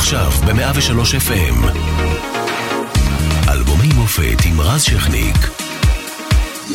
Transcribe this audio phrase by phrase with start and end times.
[0.00, 1.66] עכשיו ב-103 FM.
[3.48, 5.36] אלבומי מופת עם רז שכניק.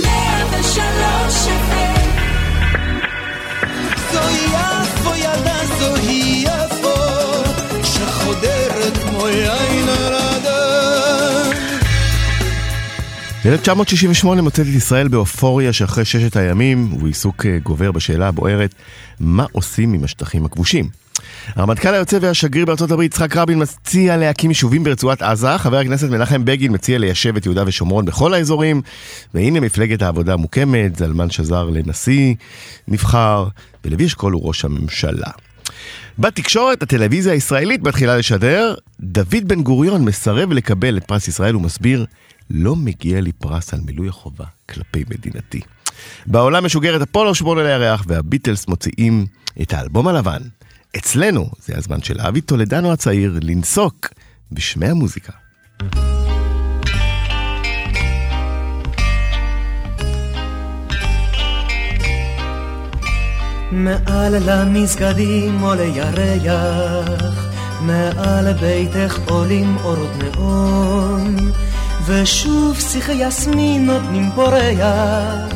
[0.03, 2.09] 103 FM
[4.11, 6.93] זוהי יפו ילדה זוהי יפו
[7.83, 9.85] שחודרת כמו יין
[13.45, 18.75] ב-1968 מוצאת את ישראל באופוריה שאחרי ששת הימים, ובעיסוק אה, גובר בשאלה הבוערת,
[19.19, 21.04] מה עושים עם השטחים הכבושים?
[21.55, 26.45] הרמטכ"ל היוצא והשגריר בארצות הברית יצחק רבין מציע להקים יישובים ברצועת עזה, חבר הכנסת מנחם
[26.45, 28.81] בגין מציע ליישב את יהודה ושומרון בכל האזורים,
[29.33, 32.35] והנה מפלגת העבודה מוקמת, זלמן שזר לנשיא
[32.87, 33.47] נבחר,
[33.85, 35.31] ולוי אשכול הוא ראש הממשלה.
[36.19, 42.05] בתקשורת, הטלוויזיה הישראלית מתחילה לשדר, דוד בן גוריון מסרב לקבל את פרס ישראל ומסביר,
[42.49, 45.61] לא מגיע לי פרס על מילוי החובה כלפי מדינתי.
[46.25, 49.25] בעולם משוגרת אפולו שמונה לירח והביטלס מוציאים
[49.61, 50.41] את האלבום הלבן.
[50.97, 54.07] אצלנו זה הזמן של אבי טולדנו הצעיר לנסוק
[54.51, 55.31] בשמי המוזיקה.
[63.71, 71.35] מעל למסגדים עולה ירח, מעל ביתך עולים אורות נאון,
[72.05, 75.53] ושוב שיחי יסמין נותנים פורח,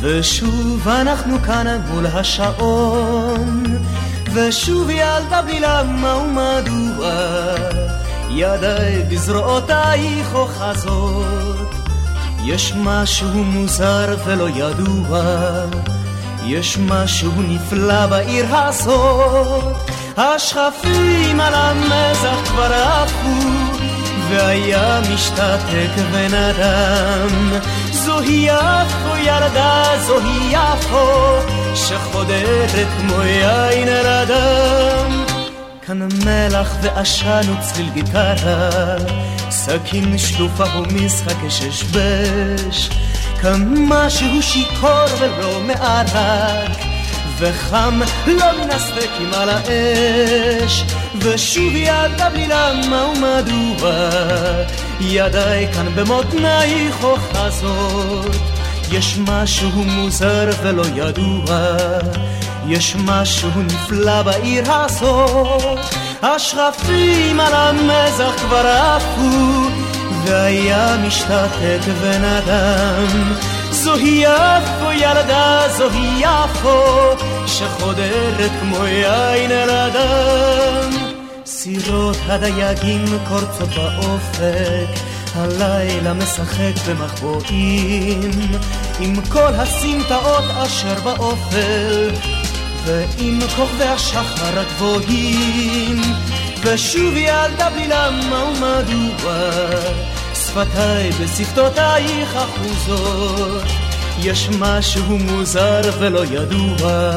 [0.00, 3.64] ושוב אנחנו כאן מול השעון.
[4.32, 7.10] ושוב ילדה בלי למה ומדוע
[8.30, 11.74] ידיי בזרועותייך אוחזות
[12.44, 15.22] יש משהו מוזר ולא ידוע
[16.44, 19.76] יש משהו נפלא בעיר הזאת.
[20.16, 23.48] השכפים על המזח כבר עפו
[24.30, 27.52] והיה משתתק ונדם
[27.92, 35.24] זוהי יפו ילדה זוהי יפו שחודרת כמו יין על אדם.
[35.86, 38.96] כאן מלח ועשן וצליל גיטרה,
[39.50, 42.90] סכין שלופה ומשחק ששבש.
[43.42, 46.78] כאן משהו שיכור ולא מערק,
[47.38, 50.84] וחם לא מן הספקים על האש.
[51.20, 54.10] ושוב ידה בלי למה ומדוע,
[55.00, 58.57] ידיי כאן במותנייך אוחזות.
[58.90, 61.76] יש משהו מוזר ולא ידוע,
[62.66, 65.94] יש משהו נפלא בעיר הזאת.
[66.22, 69.68] השרפים על המזח כבר עפו,
[70.24, 73.32] והיה משתתק ונדם.
[73.70, 76.82] זוהי יפו ילדה, זוהי יפו,
[77.46, 80.90] שחודרת כמו יין אל אדם.
[81.46, 85.00] סירות הדייגים קורצות באופק,
[85.34, 88.30] הלילה משחק במחבואים
[89.00, 92.10] עם כל הסמטאות אשר באופל
[92.84, 96.00] ועם כוכבי השחר הגבוהים.
[96.62, 99.50] ושוב ילדה בלי למה ומדוע
[100.34, 103.62] שפתיי בשפתותייך אחוזות
[104.18, 107.12] יש משהו מוזר ולא ידוע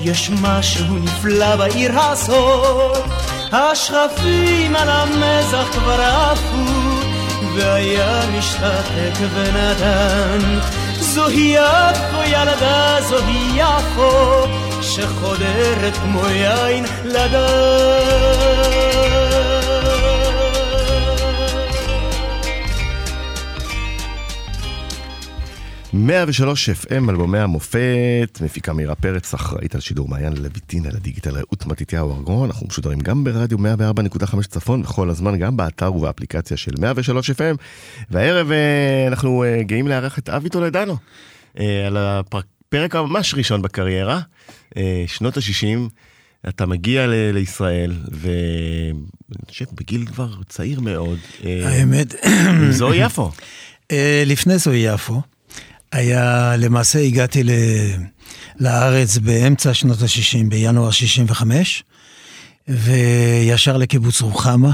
[0.00, 3.04] יש משהו נפלא בעיר הזאת.
[3.52, 6.89] השכפים על המזח כבר עפו
[7.54, 10.58] והיה משתתק ונתן
[10.98, 14.46] זוהי יפו ילדה, זוהי יפו
[14.82, 18.40] שחודרת כמו יין לדן
[25.92, 31.66] 103 FM, אלבומי המופת, מפיקה מירה פרץ, אחראית על שידור מעיין לויטין, על הדיגיטל רעות
[31.66, 37.30] מתתיהו ארגון, אנחנו משודרים גם ברדיו 104.5 צפון, וכל הזמן גם באתר ובאפליקציה של 103
[37.30, 37.56] FM,
[38.10, 40.96] והערב אה, אנחנו אה, גאים לארח את אבי טולדנו,
[41.60, 44.20] אה, על הפרק הממש ראשון בקריירה,
[45.06, 45.90] שנות ה-60.
[46.48, 51.18] אתה מגיע ל- לישראל, ואני חושב בגיל כבר צעיר מאוד.
[51.44, 52.14] האמת...
[52.70, 53.30] זוהי יפו.
[54.26, 55.22] לפני זוהי יפו.
[55.92, 57.50] היה, למעשה הגעתי ל,
[58.60, 61.84] לארץ באמצע שנות ה-60, בינואר 65,
[62.68, 64.70] וישר לקיבוץ רוחמה,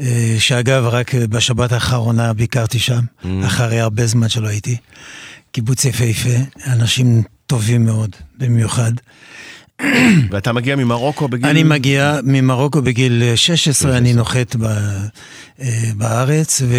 [0.00, 3.26] אה, שאגב, רק בשבת האחרונה ביקרתי שם, mm.
[3.46, 4.76] אחרי הרבה זמן שלא הייתי.
[5.52, 6.36] קיבוץ יפהפה,
[6.66, 8.92] אנשים טובים מאוד, במיוחד.
[10.30, 11.46] ואתה מגיע ממרוקו בגיל...
[11.46, 14.64] אני מגיע ממרוקו בגיל 16, אני נוחת ב,
[15.60, 16.76] אה, בארץ, ו...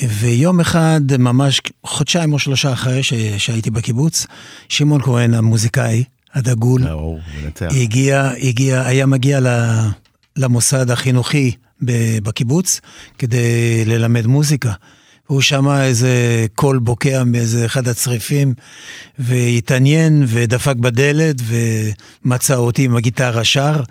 [0.00, 3.14] ויום אחד, ממש חודשיים או שלושה אחרי ש...
[3.38, 4.26] שהייתי בקיבוץ,
[4.68, 6.04] שמעון כהן, המוזיקאי,
[6.34, 6.82] הדגול,
[7.60, 9.40] הגיע, הגיע, היה מגיע
[10.36, 11.52] למוסד החינוכי
[12.22, 12.80] בקיבוץ
[13.18, 14.72] כדי ללמד מוזיקה.
[15.26, 18.54] הוא שמע איזה קול בוקע מאיזה אחד הצריפים,
[19.18, 21.36] והתעניין ודפק בדלת
[22.24, 23.82] ומצא אותי עם הגיטרה שר.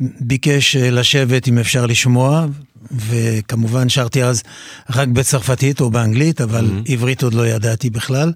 [0.00, 2.46] ביקש לשבת אם אפשר לשמוע,
[2.90, 4.42] וכמובן שרתי אז
[4.90, 6.92] רק בצרפתית או באנגלית, אבל mm-hmm.
[6.92, 8.32] עברית עוד לא ידעתי בכלל.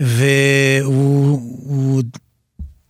[0.00, 2.02] והוא הוא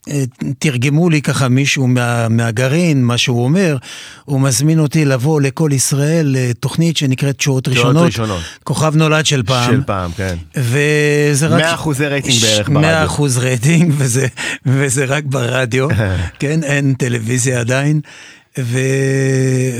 [0.08, 0.24] אה,
[0.58, 3.76] תרגמו לי ככה מישהו מה, מהגרעין, מה שהוא אומר,
[4.24, 8.06] הוא מזמין אותי לבוא לקול ישראל לתוכנית שנקראת תשואות ראשונות.
[8.06, 8.42] ראשונות.
[8.64, 9.70] כוכב נולד של פעם.
[9.72, 10.36] של פעם, כן.
[10.56, 11.60] וזה רק...
[11.60, 12.80] 100 אחוזי רייטינג בערך ברדיו.
[12.80, 14.26] 100 אחוז רייטינג, וזה,
[14.66, 15.88] וזה רק ברדיו,
[16.40, 18.00] כן, אין טלוויזיה עדיין.
[18.58, 18.78] ו,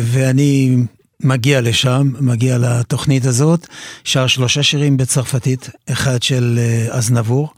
[0.03, 0.77] ואני
[1.21, 3.67] מגיע לשם, מגיע לתוכנית הזאת,
[4.05, 7.49] שר שלושה שירים בצרפתית, אחד של אה, אזנבור,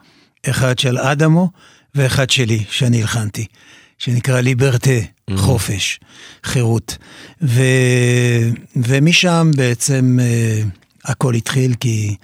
[0.51, 1.51] אחד של אדמו,
[1.95, 3.47] ואחד שלי, שאני הלחנתי,
[3.99, 5.37] שנקרא ליברטה, mm-hmm.
[5.37, 6.01] חופש,
[6.45, 6.97] חירות.
[7.43, 7.63] ו...
[8.77, 10.19] ומשם בעצם...
[11.07, 12.17] אה, הכל התחיל כי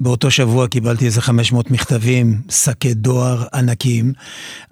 [0.00, 4.12] באותו שבוע קיבלתי איזה 500 מכתבים, שקי דואר ענקים.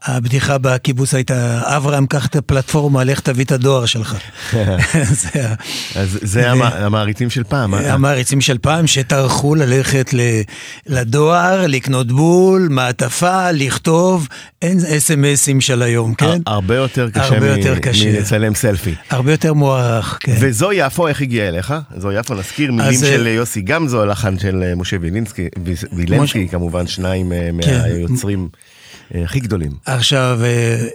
[0.04, 4.16] הבדיחה בקיבוץ הייתה, אברהם, קח את הפלטפורמה, לך תביא את הדואר שלך.
[5.94, 6.50] אז זה.
[6.50, 7.74] המעריצים של פעם.
[7.74, 7.94] אה?
[7.94, 10.14] המעריצים של פעם שטרחו ללכת
[10.86, 14.28] לדואר, לקנות בול, מעטפה, לכתוב,
[14.62, 16.40] אין אס.אם.אסים של היום, כן?
[16.46, 18.12] הרבה יותר קשה, הרבה יותר קשה.
[18.12, 18.94] מלצלם סלפי.
[19.10, 20.34] הרבה יותר מוערך, כן.
[20.40, 21.74] וזו יפו, איך הגיעה אליך?
[21.96, 23.55] זו יפו, נזכיר מילים של יוסי.
[23.56, 25.48] יוסי גמזו, הלחן של אה, משה וילינסקי,
[25.92, 27.80] וילנסקי, כמובן שניים אה, כן.
[27.80, 28.48] מהיוצרים.
[29.14, 29.72] אה, הכי גדולים.
[29.86, 30.40] עכשיו,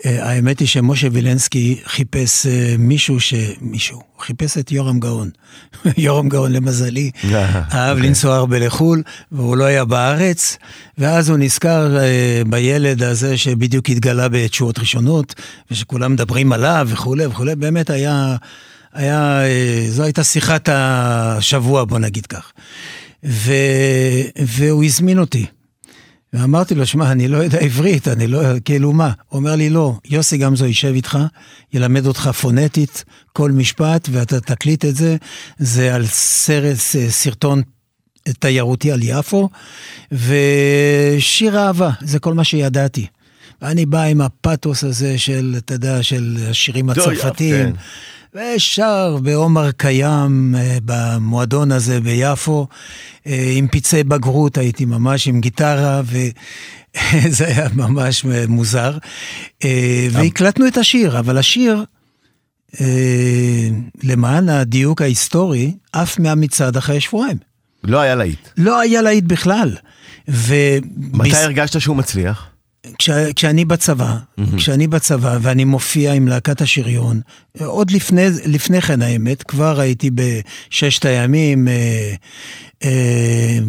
[0.04, 2.46] האמת היא שמשה וילנסקי חיפש
[2.80, 3.34] מישהו ש...
[3.62, 5.30] מישהו, הוא חיפש את יורם גאון.
[5.98, 8.10] יורם גאון, למזלי, אהב אוקיי.
[8.10, 10.58] לנסוע הרבה לחו"ל, והוא לא היה בארץ,
[10.98, 11.98] ואז הוא נזכר
[12.50, 15.36] בילד הזה שבדיוק התגלה בתשואות ראשונות,
[15.72, 18.36] ושכולם מדברים עליו וכולי וכולי, באמת היה...
[18.94, 22.52] היה, אה, זו הייתה שיחת השבוע, בוא נגיד כך.
[23.24, 23.54] ו,
[24.46, 25.46] והוא הזמין אותי.
[26.34, 29.12] ואמרתי לו, שמע, אני לא יודע עברית, אני לא, כאילו מה?
[29.28, 31.18] הוא אומר לי, לא, יוסי גמזו יישב איתך,
[31.74, 33.04] ילמד אותך פונטית,
[33.34, 35.16] כל משפט, ואתה תקליט את זה.
[35.58, 36.78] זה על סרט,
[37.10, 37.62] סרטון
[38.40, 39.50] תיירותי על יפו,
[40.12, 43.08] ושיר אהבה, זה כל מה שידעתי.
[43.62, 47.74] ואני בא עם הפתוס הזה של, אתה יודע, של השירים הצרפתיים.
[48.36, 52.68] ושר בעומר קיים אה, במועדון הזה ביפו,
[53.28, 58.98] אה, עם פצעי בגרות, הייתי ממש עם גיטרה, וזה היה ממש מוזר.
[59.64, 61.84] אה, והקלטנו את השיר, אבל השיר,
[64.04, 67.38] למען הדיוק ההיסטורי, עף מהמצעד אחרי שבועיים.
[67.84, 68.48] לא היה להיט.
[68.58, 69.76] לא היה להיט בכלל.
[70.30, 70.56] ו...
[70.98, 72.51] מתי הרגשת שהוא מצליח?
[72.98, 74.58] כש, כשאני בצבא, mm-hmm.
[74.58, 77.22] כשאני בצבא ואני מופיע עם להקת השריון,
[77.60, 82.14] עוד לפני, לפני כן האמת, כבר הייתי בששת הימים, אה,
[82.84, 83.60] אה,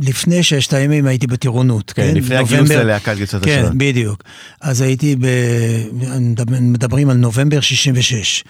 [0.00, 1.90] לפני ששת הימים הייתי בטירונות.
[1.90, 2.14] כן, כן?
[2.14, 3.72] לפני הגיוס ללהקת גיסות השריון.
[3.72, 4.22] כן, בדיוק.
[4.60, 5.26] אז הייתי, ב,
[6.60, 8.44] מדברים על נובמבר 66.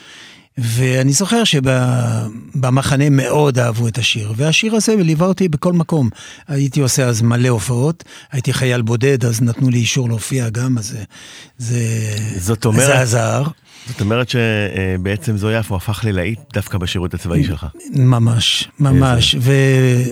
[0.58, 6.10] ואני זוכר שבמחנה מאוד אהבו את השיר, והשיר הזה ליווה אותי בכל מקום.
[6.48, 10.96] הייתי עושה אז מלא הופעות, הייתי חייל בודד, אז נתנו לי אישור להופיע גם, אז
[11.58, 11.80] זה,
[12.36, 13.42] זאת אומרת, זה עזר.
[13.88, 17.66] זאת אומרת שבעצם זו יפו הפך ללהיט דווקא בשירות הצבאי שלך.
[17.94, 19.36] ממש, ממש.
[19.40, 19.52] ו,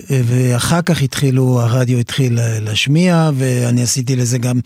[0.09, 4.59] ואחר כך התחילו, הרדיו התחיל להשמיע, ואני עשיתי לזה גם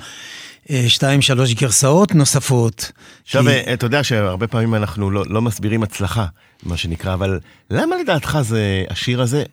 [0.88, 2.92] שתיים, שלוש גרסאות נוספות.
[3.24, 3.50] עכשיו, כי...
[3.50, 6.26] אה, אתה יודע שהרבה פעמים אנחנו לא, לא מסבירים הצלחה,
[6.64, 7.40] מה שנקרא, אבל
[7.70, 9.44] למה לדעתך זה, השיר הזה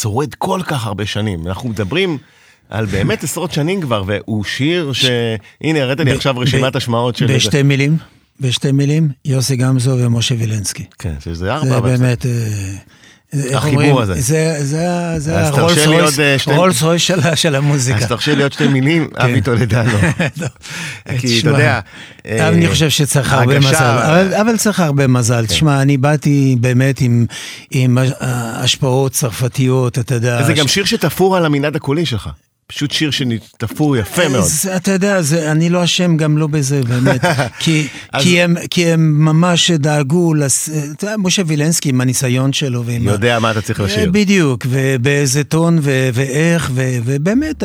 [0.00, 1.46] שורד כל כך הרבה שנים?
[1.46, 2.18] אנחנו מדברים...
[2.70, 5.04] על באמת עשרות שנים כבר, והוא שיר ש...
[5.60, 7.26] הנה, הראת לי עכשיו רשימת השמעות של...
[7.26, 7.96] בשתי מילים,
[8.40, 10.84] בשתי מילים, יוסי גמזו ומשה וילנסקי.
[10.98, 11.68] כן, שזה ארבע.
[11.68, 12.26] זה באמת...
[13.34, 14.14] אה, החיבור הזה.
[14.14, 15.38] זה, זה, זה
[16.46, 17.98] הרולס רויס של, של המוזיקה.
[17.98, 19.20] אז תרשה לי עוד שתי מילים, כן.
[19.20, 19.98] אבי טולדנו.
[21.18, 21.80] כי אתה יודע...
[22.24, 23.98] אני אה, חושב שצריך הרבה מזל,
[24.40, 25.40] אבל צריך הרבה מזל.
[25.40, 25.46] כן.
[25.46, 27.00] תשמע, אני באתי באמת
[27.70, 30.42] עם השפעות צרפתיות, אתה יודע.
[30.42, 32.28] זה גם שיר שתפור על המנעד הקולי שלך.
[32.70, 34.44] פשוט שיר שתפור יפה מאוד.
[34.76, 37.20] אתה יודע, זה, אני לא אשם גם לא בזה, באמת.
[37.62, 38.22] כי, אז...
[38.22, 40.68] כי, הם, כי הם ממש דאגו, לס...
[41.18, 42.84] משה וילנסקי עם הניסיון שלו.
[42.84, 43.40] ועם יודע ה...
[43.40, 44.10] מה אתה צריך לשיר.
[44.10, 46.10] בדיוק, ובאיזה טון ו...
[46.14, 46.98] ואיך, ו...
[47.04, 47.62] ובאמת,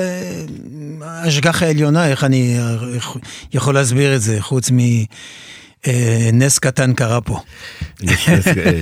[1.01, 2.57] השגחה העליונה, איך אני
[3.53, 4.77] יכול להסביר את זה, חוץ מ...
[5.87, 7.39] אה, נס קטן קרה פה.
[8.07, 8.13] אה,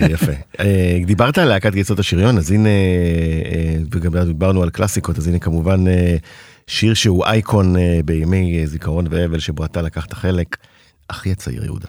[0.09, 0.31] יפה.
[0.59, 2.69] אה, דיברת על להקת גיצות השריון, אז הנה,
[3.91, 5.83] וגם דיברנו על קלאסיקות, אז הנה כמובן
[6.67, 10.57] שיר שהוא אייקון בימי זיכרון ואבל שבו אתה לקחת חלק,
[11.07, 11.87] אחי הצעיר יהודה.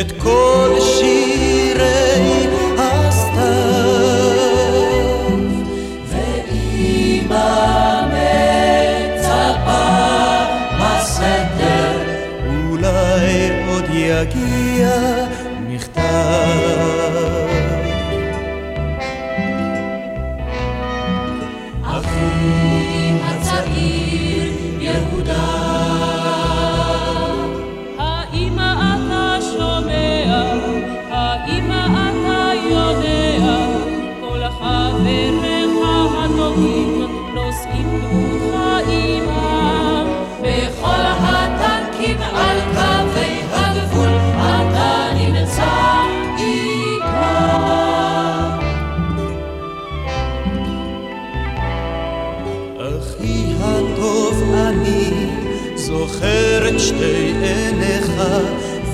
[0.00, 2.13] את כל שירי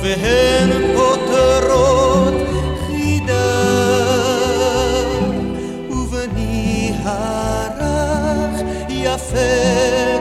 [0.02, 2.34] והן פותרות
[2.86, 3.70] חידה.
[5.90, 10.19] ובני הרך יפה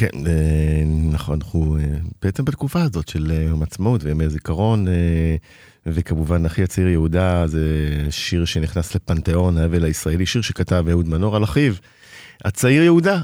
[0.00, 1.84] כן, אה, נכון, אנחנו אה,
[2.22, 4.86] בעצם בתקופה הזאת של אה, יום עצמאות וימי זיכרון,
[5.86, 7.60] וכמובן אחי הצעיר יהודה זה
[8.10, 11.74] שיר שנכנס לפנתיאון האבל הישראלי, שיר שכתב אהוד מנור על אחיו.
[12.44, 13.20] הצעיר יהודה,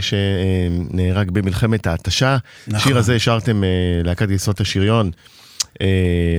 [0.00, 2.36] שנהרג במלחמת ההתשה.
[2.68, 2.80] נכון.
[2.80, 3.62] שיר הזה השארתם
[4.04, 5.10] להקת יסוד השריון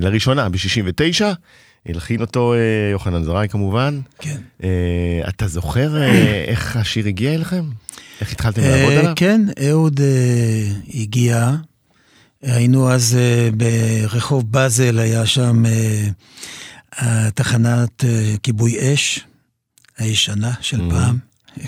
[0.02, 1.22] לראשונה ב-69.
[1.86, 2.54] הלחין אותו
[2.92, 4.00] יוחנן זרעי כמובן.
[4.20, 4.42] כן.
[5.30, 5.96] אתה זוכר
[6.52, 7.66] איך השיר הגיע אליכם?
[8.22, 9.14] איך התחלתם לעבוד עליו?
[9.16, 10.00] כן, אהוד
[10.94, 11.52] הגיע.
[12.42, 13.18] היינו אז
[13.58, 15.64] ברחוב באזל, היה שם
[17.34, 18.04] תחנת
[18.44, 19.20] כיבוי אש
[19.98, 20.94] הישנה של mm-hmm.
[20.94, 21.18] פעם,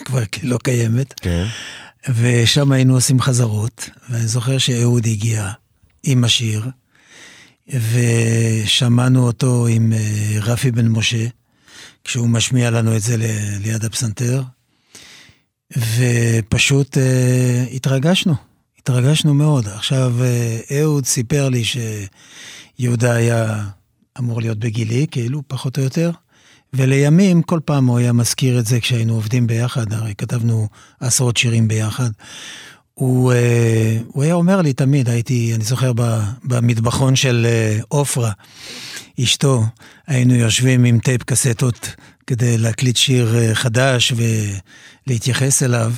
[0.05, 1.13] כבר לא קיימת.
[1.13, 1.45] כן.
[2.15, 5.51] ושם היינו עושים חזרות, ואני זוכר שאהוד הגיע
[6.03, 6.65] עם השיר,
[7.69, 9.93] ושמענו אותו עם
[10.41, 11.27] רפי בן משה,
[12.03, 13.15] כשהוא משמיע לנו את זה
[13.59, 14.43] ליד הפסנתר.
[15.75, 18.33] ופשוט אה, התרגשנו,
[18.79, 19.67] התרגשנו מאוד.
[19.67, 23.63] עכשיו, אה, אהוד סיפר לי שיהודה היה
[24.19, 26.11] אמור להיות בגילי, כאילו, פחות או יותר,
[26.73, 30.67] ולימים, כל פעם הוא היה מזכיר את זה כשהיינו עובדים ביחד, הרי כתבנו
[30.99, 32.09] עשרות שירים ביחד.
[32.97, 35.91] הוא, אה, הוא היה אומר לי תמיד, הייתי, אני זוכר
[36.43, 38.31] במטבחון של אה, עופרה,
[39.23, 39.63] אשתו,
[40.07, 41.95] היינו יושבים עם טייפ קסטות
[42.27, 44.13] כדי להקליט שיר אה, חדש
[45.07, 45.93] ולהתייחס אליו.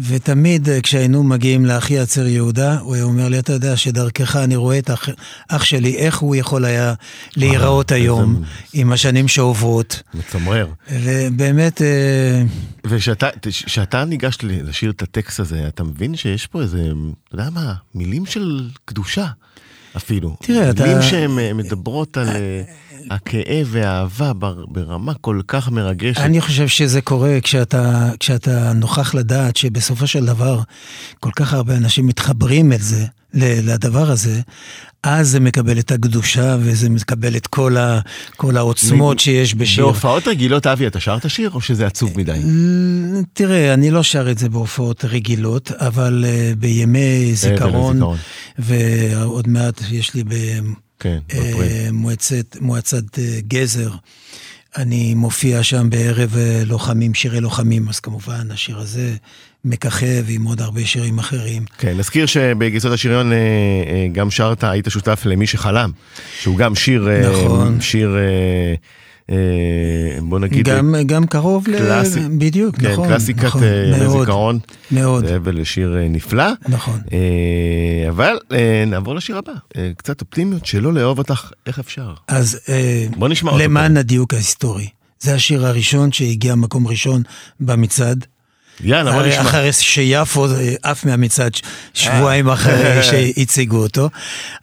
[0.00, 4.56] ותמיד אה, כשהיינו מגיעים לאחי הצר יהודה, הוא היה אומר לי, אתה יודע שדרכך אני
[4.56, 5.08] רואה את אח,
[5.48, 6.94] אח שלי, איך הוא יכול היה
[7.36, 10.02] להיראות היום עם השנים שעוברות.
[10.14, 10.66] מצמרר.
[10.92, 11.82] ובאמת...
[11.82, 12.42] אה,
[12.86, 16.92] וכשאתה ניגש לשיר את הטקסט הזה, אתה מבין שיש פה איזה, אתה
[17.34, 19.26] יודע מה, מילים של קדושה.
[19.96, 20.36] אפילו.
[20.42, 22.28] תראה, אתה- מילים שהן אה, מדברות על
[23.10, 26.20] הכאב והאהבה בר- ברמה כל כך מרגשת.
[26.20, 30.60] אני חושב שזה קורה כשאתה, כשאתה נוכח לדעת שבסופו של דבר
[31.20, 34.40] כל כך הרבה אנשים מתחברים את זה, לדבר הזה,
[35.02, 38.00] אז זה מקבל את הקדושה וזה מקבל את כל, ה,
[38.36, 39.84] כל העוצמות שיש בשיר.
[39.84, 42.40] בהופעות רגילות, אבי, אתה שר את השיר או שזה עצוב מדי?
[42.44, 48.18] ל- תראה, אני לא שר את זה בהופעות רגילות, אבל uh, בימי זיכרון, הזיכרון.
[48.58, 50.24] ועוד מעט יש לי
[50.98, 51.88] כן, באפריל.
[51.88, 53.90] במועצת מועצת אה, גזר,
[54.76, 59.14] אני מופיע שם בערב אה, לוחמים, שירי לוחמים, אז כמובן השיר הזה
[59.64, 61.64] מככב עם עוד הרבה שירים אחרים.
[61.78, 65.90] כן, נזכיר שבגייסות השריון אה, אה, גם שרת, היית שותף למי שחלם,
[66.40, 67.80] שהוא גם שיר, אה, נכון.
[67.80, 68.74] שיר, אה, אה,
[70.22, 72.20] בוא נגיד, גם, גם קרוב קלאסי.
[72.20, 72.28] ל...
[72.38, 73.08] בדיוק, כן, נכון.
[73.08, 74.58] קלאסיקת נכון, אה, מאוד, זיכרון,
[74.90, 76.44] מאוד, זה אבל שיר אה, נפלא.
[76.68, 77.00] נכון.
[77.12, 82.14] אה, אבל אה, נעבור לשיר הבא, אה, קצת אופטימיות, שלא לאהוב אותך, איך אפשר?
[82.28, 83.64] אז אה, בוא נשמע אותו.
[83.64, 84.88] למען הדיוק ההיסטורי.
[85.20, 87.22] זה השיר הראשון שהגיע מקום ראשון
[87.60, 88.26] במצעד.
[88.84, 89.40] יאללה, בוא נשמע.
[89.40, 91.52] אחרי שיפו אה, עף מהמצעד
[91.94, 94.10] שבועיים אחרי שהציגו אותו.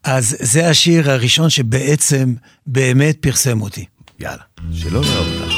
[0.03, 2.33] אז זה השיר הראשון שבעצם
[2.67, 3.85] באמת פרסם אותי.
[4.19, 4.43] יאללה,
[4.73, 5.53] שלא לאהוב אותך.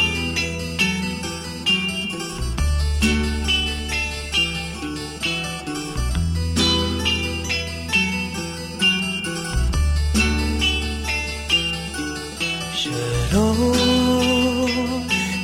[12.73, 13.53] שלא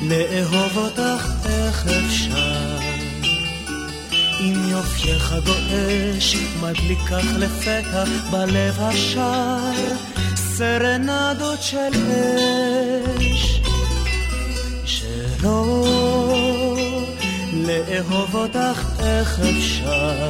[0.10, 2.78] לאהוב אותך איך אפשר
[4.40, 10.13] אם יופייך גועש מדליקך לפתע בלב השר
[10.58, 11.94] סרנדות של
[13.18, 13.62] אש
[14.86, 15.86] שלא
[17.54, 20.30] לאהוב אותך איך אפשר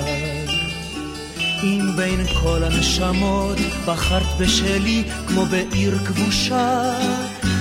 [1.64, 6.98] אם בין כל הנשמות בחרת בשלי כמו בעיר כבושה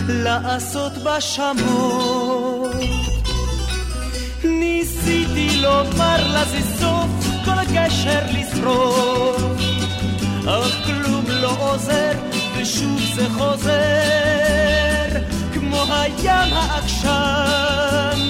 [0.09, 2.77] לעשות בה שמות
[4.45, 9.63] ניסיתי לומר לה זה סוף כל גשר לשרוף
[10.47, 13.73] אך כלום לא עוזר ושוב זה חוזר
[15.53, 18.21] כמו הים העקשן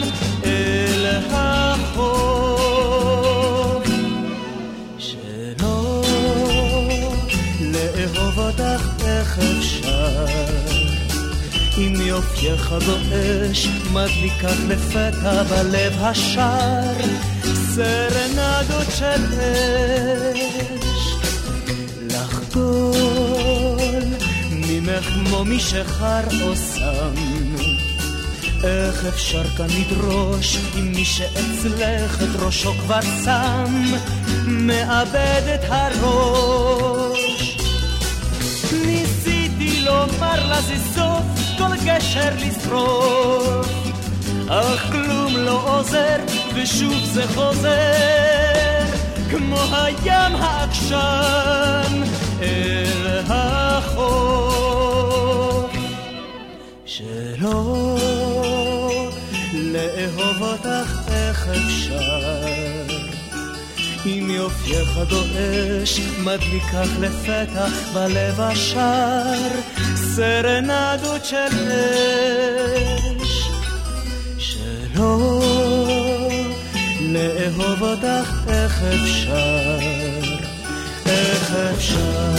[0.44, 2.26] אל החוף
[4.98, 6.02] שלא
[7.60, 10.26] לאהוב אותך איך אפשר.
[11.78, 16.96] אם יופייך גועש מדליקך לפתע בלב השער
[17.44, 21.16] סרנדות של אש.
[22.00, 23.51] לחדול
[24.82, 27.14] ממך כמו משחר או סם
[28.64, 33.74] איך אפשר כאן לדרוש אם מי שאצלך את ראשו כבר שם?
[34.46, 37.20] מאבד את הראש.
[38.86, 41.22] ניסיתי לומר לה זה סוף
[41.58, 43.66] כל גשר לשרוף
[44.48, 46.16] אך כלום לא עוזר
[46.54, 48.81] ושוב זה חוזר
[49.32, 52.02] כמו הים העקשן
[52.42, 54.12] אל החוף
[56.86, 57.96] שלא
[59.52, 62.42] לאהוב אותך איך אפשר.
[64.06, 69.50] אם יופייך גועש מדליקך לפתע בלב השער
[69.96, 71.70] סרנדות של
[73.22, 73.48] אש.
[74.38, 75.61] שלא
[77.12, 79.78] לאהוב אותך איך אפשר
[81.06, 82.32] איך אפשר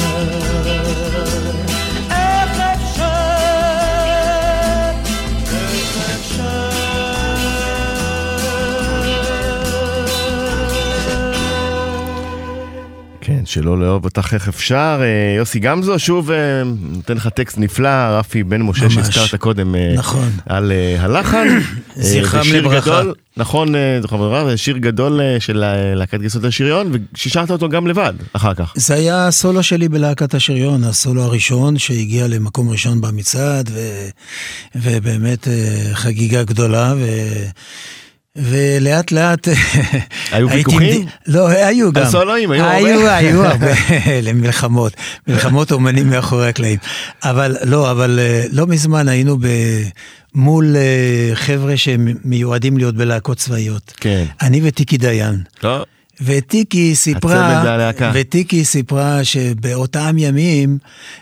[13.53, 15.01] שלא לאהוב אותך איך אפשר.
[15.01, 16.37] אה, יוסי גמזו, שוב אה,
[16.81, 18.89] נותן לך טקסט נפלא, רפי בן משה.
[18.89, 20.29] שהזכרת קודם אה, נכון.
[20.45, 21.47] על הלחן.
[21.57, 21.61] אה,
[21.95, 23.01] זכרם לברכה.
[23.37, 25.63] נכון, זכרם לברכה, זה שיר גדול של
[25.95, 28.73] להקת גייסות השריון, ושישרת אותו גם לבד, אחר כך.
[28.75, 33.79] זה היה הסולו שלי בלהקת השריון, הסולו הראשון שהגיע למקום ראשון במצעד, ו...
[34.75, 35.47] ובאמת
[35.93, 37.05] חגיגה גדולה, ו...
[38.35, 39.47] ולאט לאט...
[40.31, 41.05] היו ויכוחים?
[41.27, 42.03] לא, היו גם.
[42.03, 42.75] הסולואים, היו הרבה?
[42.75, 43.71] היו, היו הרבה,
[44.27, 44.93] למלחמות,
[45.27, 46.79] מלחמות אומנים מאחורי הקלעים.
[47.23, 49.47] אבל לא, אבל אה, לא מזמן היינו ב...
[50.35, 53.93] מול אה, חבר'ה שמיועדים להיות בלהקות צבאיות.
[53.97, 54.25] כן.
[54.41, 55.41] אני וטיקי דיין.
[55.63, 55.85] לא,
[56.21, 57.31] וטיקי סיפרה.
[58.13, 60.77] וטיקי סיפרה שבאותם ימים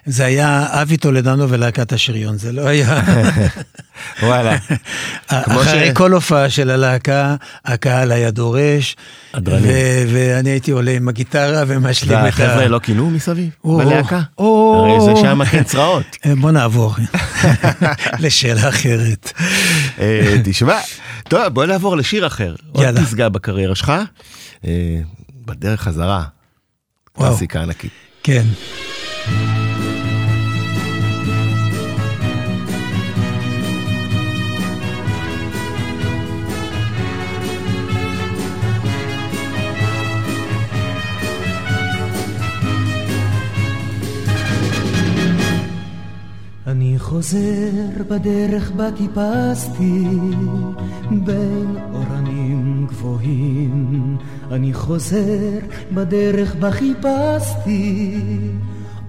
[0.06, 3.02] זה היה אבי טולדנו ולהקת השריון, זה לא היה...
[4.24, 4.58] וואלה.
[5.28, 8.96] אחרי ש- כל הופעה של הלהקה, הקהל היה דורש.
[9.64, 12.24] ו- ואני הייתי עולה עם הגיטרה ומשלים את ה...
[12.24, 13.50] והחבר'ה לא כינו מסביב?
[13.64, 14.22] בלהקה?
[14.38, 16.04] הרי זה שם כן צרעות.
[16.26, 16.96] אה, בוא נעבור
[18.20, 19.32] לשאלה אחרת.
[20.00, 20.80] אה, תשמע,
[21.30, 22.56] טוב, בוא נעבור לשיר אחר.
[22.72, 23.06] עוד יאללה.
[23.06, 23.94] פסגה בקריירה שלך.
[24.66, 25.02] אה,
[25.46, 26.26] בדרך חזרה.
[27.14, 27.92] קלאסיקה ענקית.
[28.24, 28.44] כן.
[46.68, 50.04] אני חוזר בדרך בה טיפסתי
[51.12, 54.18] בין אורנים גבוהים
[54.52, 55.60] אני חוזר
[55.92, 58.20] בדרך בה חיפשתי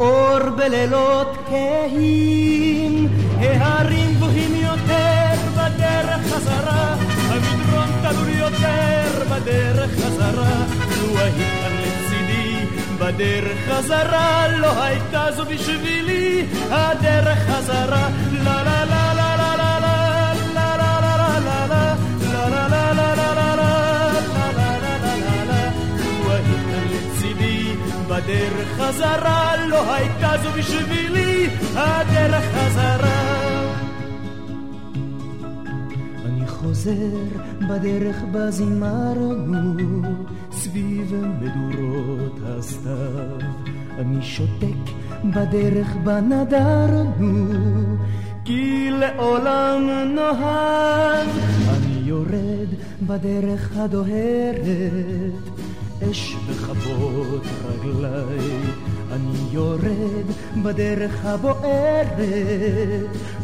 [0.01, 6.97] אור בלילות כהים ההרים גבוהים יותר בדרך חזרה
[7.29, 10.67] המדרון תלול יותר בדרך חזרה.
[11.03, 12.67] לו היית כאן לצידי
[12.99, 18.09] בדרך חזרה לא הייתה זו בשבילי הדרך חזרה.
[18.45, 19.02] לה לה לה
[28.13, 33.43] בדרך חזרה לא הייתה זו בשבילי הדרך חזרה.
[36.27, 37.19] אני חוזר
[37.69, 40.03] בדרך בה זימרנו
[40.53, 43.39] סביב מדורות הסתיו.
[43.99, 44.93] אני שותק
[45.25, 47.47] בדרך בה נדרנו
[48.45, 51.29] כי לעולם נאהב
[51.69, 52.69] אני יורד
[53.07, 55.62] בדרך הדוהרת
[56.11, 58.61] אש בכבות רגליי
[59.13, 60.27] אני יורד
[60.63, 62.17] בדרך הבוערת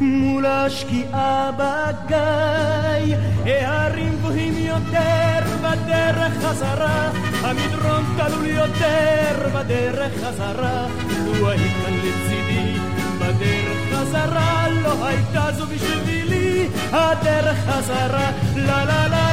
[0.01, 3.17] מול השקיעה בגיא.
[3.45, 7.11] ההרים גבוהים יותר בדרך חזרה
[7.43, 10.87] המדרון תלול יותר בדרך חזרה.
[11.27, 12.79] לו היית לצידי
[13.19, 14.69] בדרך חזרה.
[14.69, 18.31] לא הייתה זו בשבילי הדרך חזרה.
[18.57, 19.28] לה לה לה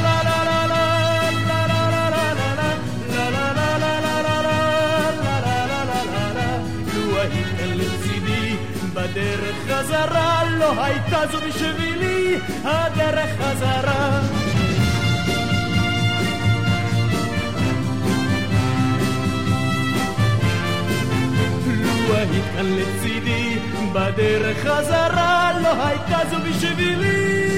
[9.15, 14.21] בדרך חזרה לא הייתה זו בשבילי הדרך חזרה.
[22.15, 23.59] היית כאן לצידי
[23.93, 27.55] בדרך חזרה לא הייתה זו בשבילי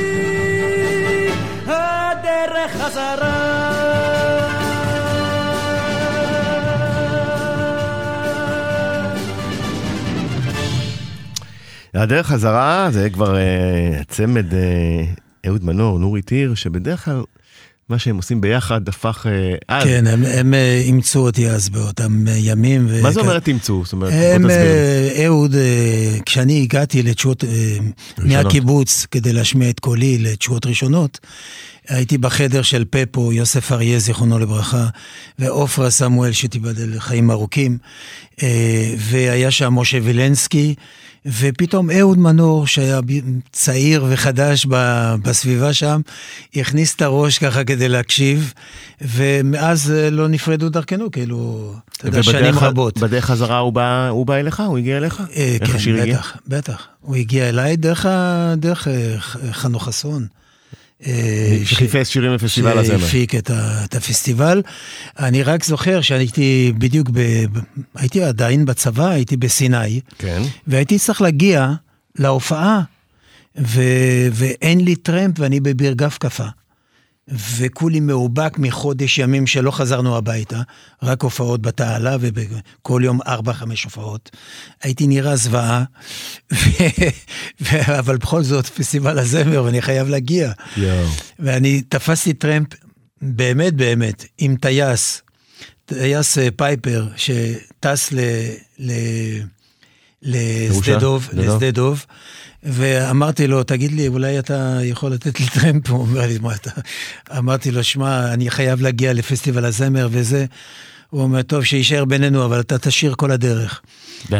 [1.67, 3.57] הדרך חזרה
[11.93, 14.59] הדרך חזרה זה כבר אה, צמד אה,
[15.47, 17.21] אהוד מנור, נורית הירש, שבדרך כלל
[17.89, 19.83] מה שהם עושים ביחד הפך אה, אז.
[19.83, 22.85] כן, הם, הם אה, אימצו אותי אז באותם אה, ימים.
[22.89, 23.83] ו- מה זה אומרת תמצאו?
[23.83, 24.65] זאת אומרת, הם, בוא תסביר.
[24.65, 27.77] אה, אהוד, אה, כשאני הגעתי לתשואות, אה,
[28.17, 31.19] מהקיבוץ כדי להשמיע את קולי לתשואות ראשונות,
[31.87, 34.87] הייתי בחדר של פפו, יוסף אריה, זיכרונו לברכה,
[35.39, 37.77] ועופרה סמואל, שתיבדל לחיים ארוכים,
[38.43, 40.75] אה, והיה שם משה וילנסקי,
[41.27, 42.99] ופתאום אהוד מנור, שהיה
[43.51, 44.65] צעיר וחדש
[45.21, 46.01] בסביבה שם,
[46.55, 48.53] הכניס את הראש ככה כדי להקשיב,
[49.01, 52.97] ומאז אה, לא נפרדו דרכנו, כאילו, אתה יודע, שנים רבות.
[52.97, 54.63] בדרך חזרה הוא בא הוא בא אליך?
[54.67, 55.23] הוא הגיע אליך?
[55.35, 56.17] אה, כן, השיר הגיע?
[56.17, 56.87] בטח, בטח.
[57.01, 58.05] הוא הגיע אליי דרך,
[58.57, 59.15] דרך אה,
[59.51, 60.27] חנוך חסון.
[61.05, 62.99] אה, שחיפש שירים לפסטיבל הזמר.
[62.99, 64.61] שהפיק את, ה, את הפסטיבל.
[65.19, 67.45] אני רק זוכר שהייתי בדיוק, ב,
[67.95, 70.41] הייתי עדיין בצבא, הייתי בסיני, כן.
[70.67, 71.71] והייתי צריך להגיע
[72.19, 72.81] להופעה,
[73.57, 73.81] ו,
[74.31, 76.47] ואין לי טרמפ ואני בביר קפה.
[77.27, 80.61] וכולי מאובק מחודש ימים שלא חזרנו הביתה,
[81.03, 84.31] רק הופעות בתעלה וכל יום ארבע, חמש הופעות.
[84.83, 85.83] הייתי נראה זוועה,
[86.53, 86.57] ו...
[87.61, 87.97] ו...
[87.99, 90.51] אבל בכל זאת פסטיבל הזמר ואני חייב להגיע.
[90.77, 91.07] יואו.
[91.39, 92.67] ואני תפסתי טרמפ,
[93.21, 95.21] באמת באמת, עם טייס,
[95.85, 98.19] טייס אה, פייפר, שטס ל...
[98.79, 98.91] ל...
[100.21, 102.05] לשדה דוב, לשדה דוב?
[102.67, 105.89] ואמרתי לו, תגיד לי, אולי אתה יכול לתת לי טרמפ?
[105.89, 106.71] הוא אומר לי, מה אתה...
[107.37, 110.45] אמרתי לו, שמע, אני חייב להגיע לפסטיבל הזמר וזה.
[111.09, 113.81] הוא אומר, טוב, שיישאר בינינו, אבל אתה תשיר כל הדרך.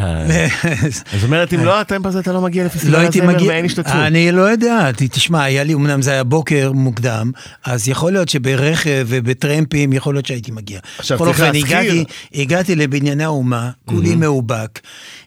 [1.14, 3.66] זאת אומרת, אם לא הטרמפ הזה, אתה לא מגיע לא לפסטיבל הייתי הזמר מגיע, ואין
[3.66, 3.94] השתתפות.
[3.96, 7.32] אני לא יודע, תשמע, היה לי, אמנם זה היה בוקר מוקדם,
[7.66, 10.80] אז יכול להיות שברכב ובטרמפים, יכול להיות שהייתי מגיע.
[11.00, 12.04] עכשיו, צריך להזכיר- הגעתי,
[12.34, 14.80] הגעתי לבנייני האומה, כולי מאובק,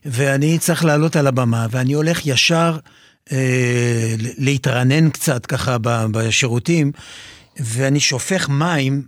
[0.05, 2.79] ואני צריך לעלות על הבמה, ואני הולך ישר
[3.33, 3.39] אה,
[4.19, 5.77] ל- להתרענן קצת ככה
[6.11, 6.93] בשירותים,
[7.61, 9.03] ואני שופך מים.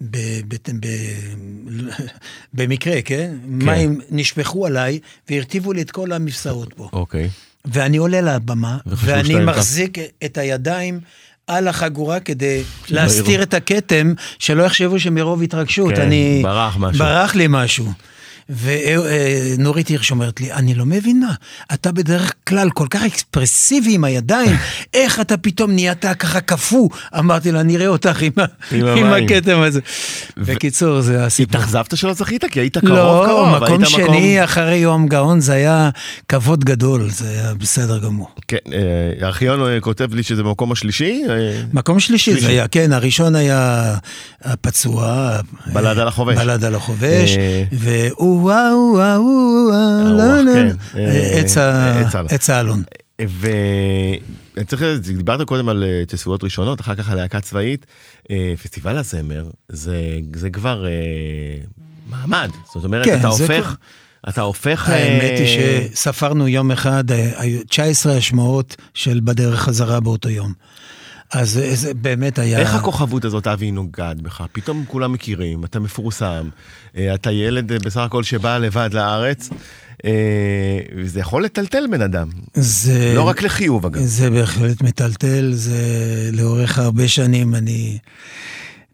[0.00, 1.34] ב- ב- ב-
[2.54, 3.34] במקרה, כן?
[3.44, 4.98] מים נשפכו עליי
[5.30, 6.88] והרטיבו לי את כל המפסעות פה.
[6.92, 7.28] אוקיי.
[7.64, 9.34] ואני עולה לבמה, ואני.
[9.44, 11.00] מחזיק את הידיים
[11.46, 13.42] על החגורה כדי להסתיר.
[13.42, 16.40] את הכתם, שלא יחשבו שמרוב התרגשות, כן, אני...
[16.42, 17.04] ברח משהו.
[17.04, 17.92] ברח לי משהו.
[18.48, 21.32] ונורית הירש אומרת לי, אני לא מבינה,
[21.74, 24.56] אתה בדרך כלל כל כך אקספרסיבי עם הידיים,
[24.94, 26.88] איך אתה פתאום נהיית ככה קפוא?
[27.18, 28.32] אמרתי לה, נראה אותך עם,
[28.72, 29.80] עם עם המים." הכתם הזה.
[30.36, 31.60] בקיצור, זה הסיפור.
[31.60, 32.44] התאכזבת שלא זכית?
[32.44, 33.56] כי היית קרוב לא, קרוב.
[33.56, 35.90] מקום היית שני אחרי יום גאון זה היה
[36.28, 38.28] כבוד גדול, זה היה בסדר גמור.
[38.48, 38.78] כן, אה,
[39.26, 41.22] הארכיון אה, כותב לי שזה במקום השלישי.
[41.28, 42.40] אה, מקום שלישי.
[42.40, 43.94] זה היה, כן, הראשון היה
[44.42, 45.32] הפצוע.
[45.72, 46.36] בלד על החובש.
[46.36, 49.22] בלד על החובש, אה, והוא וואו וואו
[49.70, 50.76] וואו, לא, לא, כן.
[50.96, 51.40] אה,
[52.28, 52.82] עץ האלון.
[53.18, 57.86] ואני צריך, דיברת קודם על אה, תספורות ראשונות, אחר כך על להקה צבאית.
[58.30, 60.84] אה, פסטיבל הזמר זה, כבר
[62.10, 62.50] מעמד.
[62.74, 63.76] זאת אומרת, כן, אתה הופך,
[64.28, 64.88] אתה הופך...
[64.88, 65.46] האמת היא
[65.92, 70.52] שספרנו יום אחד, אה, היו 19 השמעות של בדרך חזרה באותו יום.
[71.32, 72.58] אז זה באמת היה...
[72.58, 74.42] איך הכוכבות הזאת, אבי, נוגעת בך?
[74.52, 76.48] פתאום כולם מכירים, אתה מפורסם,
[76.96, 79.50] אה, אתה ילד אה, בסך הכל שבא לבד לארץ,
[80.04, 82.28] אה, וזה יכול לטלטל בן אדם.
[82.54, 83.12] זה...
[83.16, 84.00] לא רק לחיוב, אגב.
[84.00, 85.80] זה בהחלט מטלטל, זה
[86.32, 87.98] לאורך הרבה שנים, אני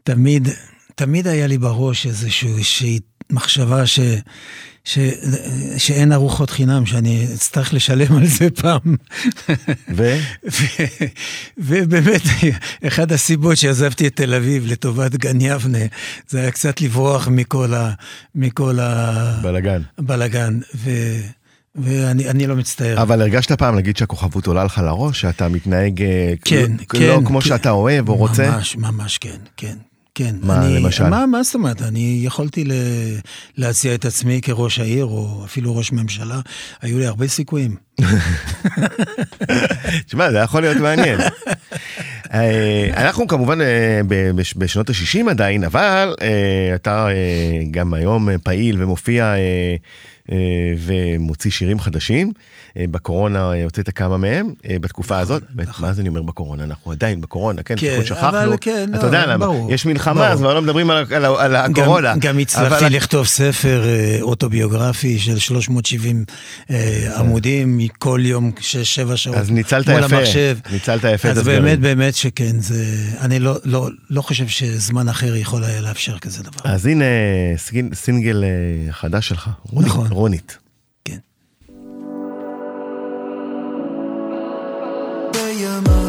[0.02, 0.48] תמיד,
[0.94, 4.00] תמיד היה לי בראש איזושהי מחשבה ש,
[4.84, 4.98] ש,
[5.76, 8.96] שאין ארוחות חינם, שאני אצטרך לשלם על זה פעם.
[9.96, 10.16] ו?
[10.52, 10.84] ו-
[11.58, 12.22] ובאמת,
[12.87, 15.78] אחת הסיבות שעזבתי את תל אביב לטובת גן יבנה,
[16.28, 17.90] זה היה קצת לברוח מכל ה...
[18.34, 19.12] מכל ה...
[19.42, 19.82] בלאגן.
[19.98, 20.90] בלאגן, ו...
[21.74, 23.02] ואני אני לא מצטער.
[23.02, 27.06] אבל הרגשת פעם, נגיד שהכוכבות עולה לך לראש, שאתה מתנהג אה, כן, לא, כן.
[27.06, 27.48] לא כמו כן.
[27.48, 28.50] שאתה אוהב או רוצה?
[28.50, 29.76] ממש, ממש כן, כן.
[30.14, 31.09] כן, מה, אני, למשל?
[31.09, 31.83] מה, מה זאת אומרת?
[31.83, 32.72] אני יכולתי ל,
[33.57, 36.40] להציע את עצמי כראש העיר, או אפילו ראש ממשלה,
[36.83, 37.77] היו לי הרבה סיכויים.
[40.07, 41.20] תשמע, זה יכול להיות מעניין.
[42.35, 44.00] אה, אנחנו כמובן אה,
[44.57, 47.09] בשנות ה-60 עדיין, אבל אה, אתה
[47.70, 49.35] גם היום פעיל ומופיע
[50.78, 52.32] ומוציא שירים חדשים.
[52.76, 55.42] אה, בקורונה אה, הוצאת כמה מהם אה, בתקופה הזאת.
[55.50, 56.64] באמת, מה זה אני אומר בקורונה?
[56.64, 58.54] אנחנו עדיין בקורונה, כן, נכון, כן, פשוט שכחנו.
[58.60, 60.28] כן, אתה לא, יודע למה, יש מלחמה.
[60.28, 62.14] אז כבר לא מדברים על הקורונה.
[62.18, 66.24] גם, הצלחתי לכתוב ספר אה, אוטוביוגרפי של 370
[66.70, 69.37] אה, עמודים, כל יום, שש-שבע שעות.
[69.37, 70.16] אז ניצלת יפה.
[70.72, 71.42] ניצלת יפה את אז.
[71.42, 72.56] באמת, באמת שכן,
[73.20, 76.60] אני לא, לא, לא חושב שזמן אחר יכול היה לאפשר כזה דבר.
[76.64, 77.04] אז הנה
[77.56, 79.50] סינג- סינגל אה, חדש שלך.
[79.72, 80.06] נכון.
[80.14, 80.59] רונית.
[81.05, 81.18] כן.
[85.33, 86.03] בימיי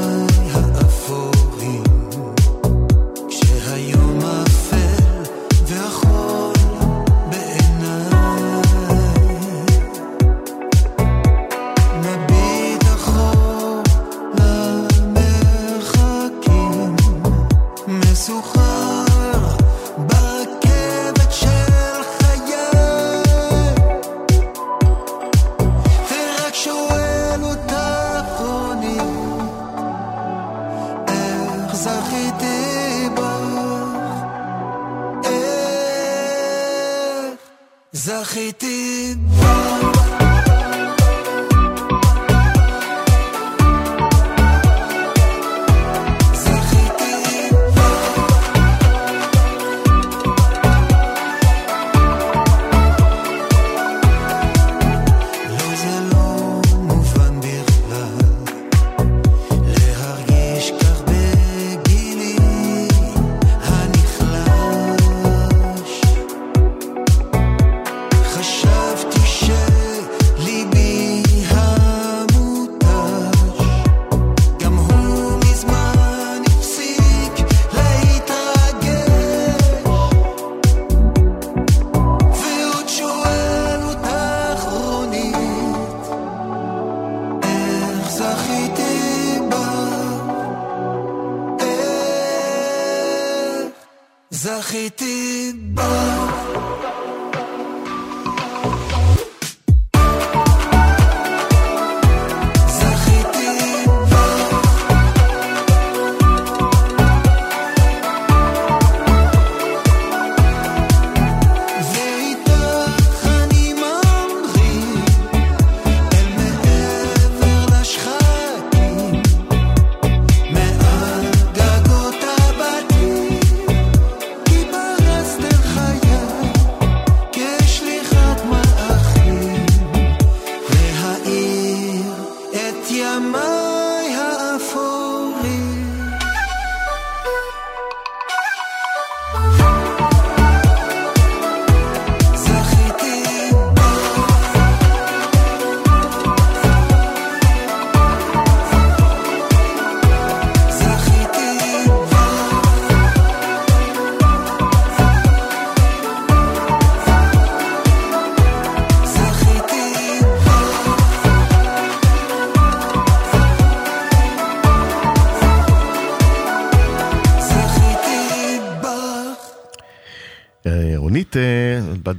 [94.46, 96.36] זכיתי בך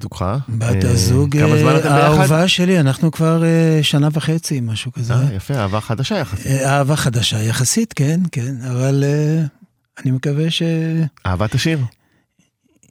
[0.02, 0.37] זוגך.
[0.48, 1.94] בת אה, הזוג אה?
[1.94, 5.14] האהובה שלי, אנחנו כבר אה, שנה וחצי, משהו כזה.
[5.14, 6.46] אה, יפה, אהבה חדשה יחסית.
[6.46, 9.04] אה, אהבה חדשה יחסית, כן, כן, אבל
[10.02, 10.62] אני מקווה ש...
[11.26, 11.78] אהבת השיר.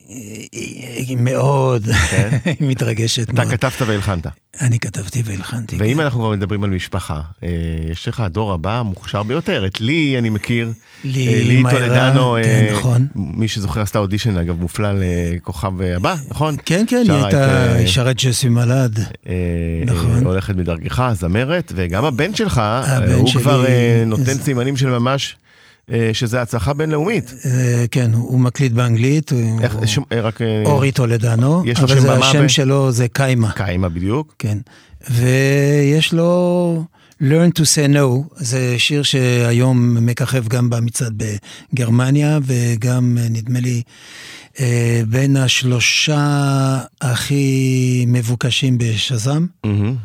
[0.07, 2.37] היא מאוד, כן?
[2.59, 3.51] היא מתרגשת אתה מאוד.
[3.51, 4.27] כתבת והלחנת.
[4.61, 5.75] אני כתבתי והלחנתי.
[5.79, 5.99] ואם כן.
[5.99, 7.49] אנחנו כבר מדברים על משפחה, אה,
[7.91, 9.65] יש לך הדור הבא המוכשר ביותר.
[9.65, 10.71] את לי אני מכיר.
[11.03, 13.07] לי, אה, טולדנו, כן, אה, נכון.
[13.15, 16.55] מי שזוכר עשתה אודישן, אגב, מופלא לכוכב הבא, נכון?
[16.65, 18.99] כן, כן, היא הייתה, את ג'סי מלאד.
[18.99, 19.33] אה,
[19.85, 20.25] נכון.
[20.25, 22.61] הולכת מדרכך, זמרת, וגם הבן שלך,
[23.17, 23.65] הוא כבר
[24.05, 25.35] נותן סימנים של ממש,
[26.13, 27.33] שזה הצלחה בינלאומית.
[27.45, 30.41] אה, כן, הוא מקליט באנגלית, הוא- איך, שום- אה, רק...
[30.41, 33.51] אה, אורי טולדנו, אבל זה השם ב- שלו זה קיימה.
[33.51, 34.35] קיימה בדיוק.
[34.39, 34.57] כן.
[35.11, 36.83] ויש לו
[37.21, 37.99] Learn to say no,
[38.35, 41.23] זה שיר שהיום מככב גם במצעד
[41.73, 43.81] בגרמניה, וגם, אה, נדמה לי,
[44.59, 46.19] אה, בין השלושה
[47.01, 47.45] הכי
[48.07, 49.95] מבוקשים בשזם, מהמם.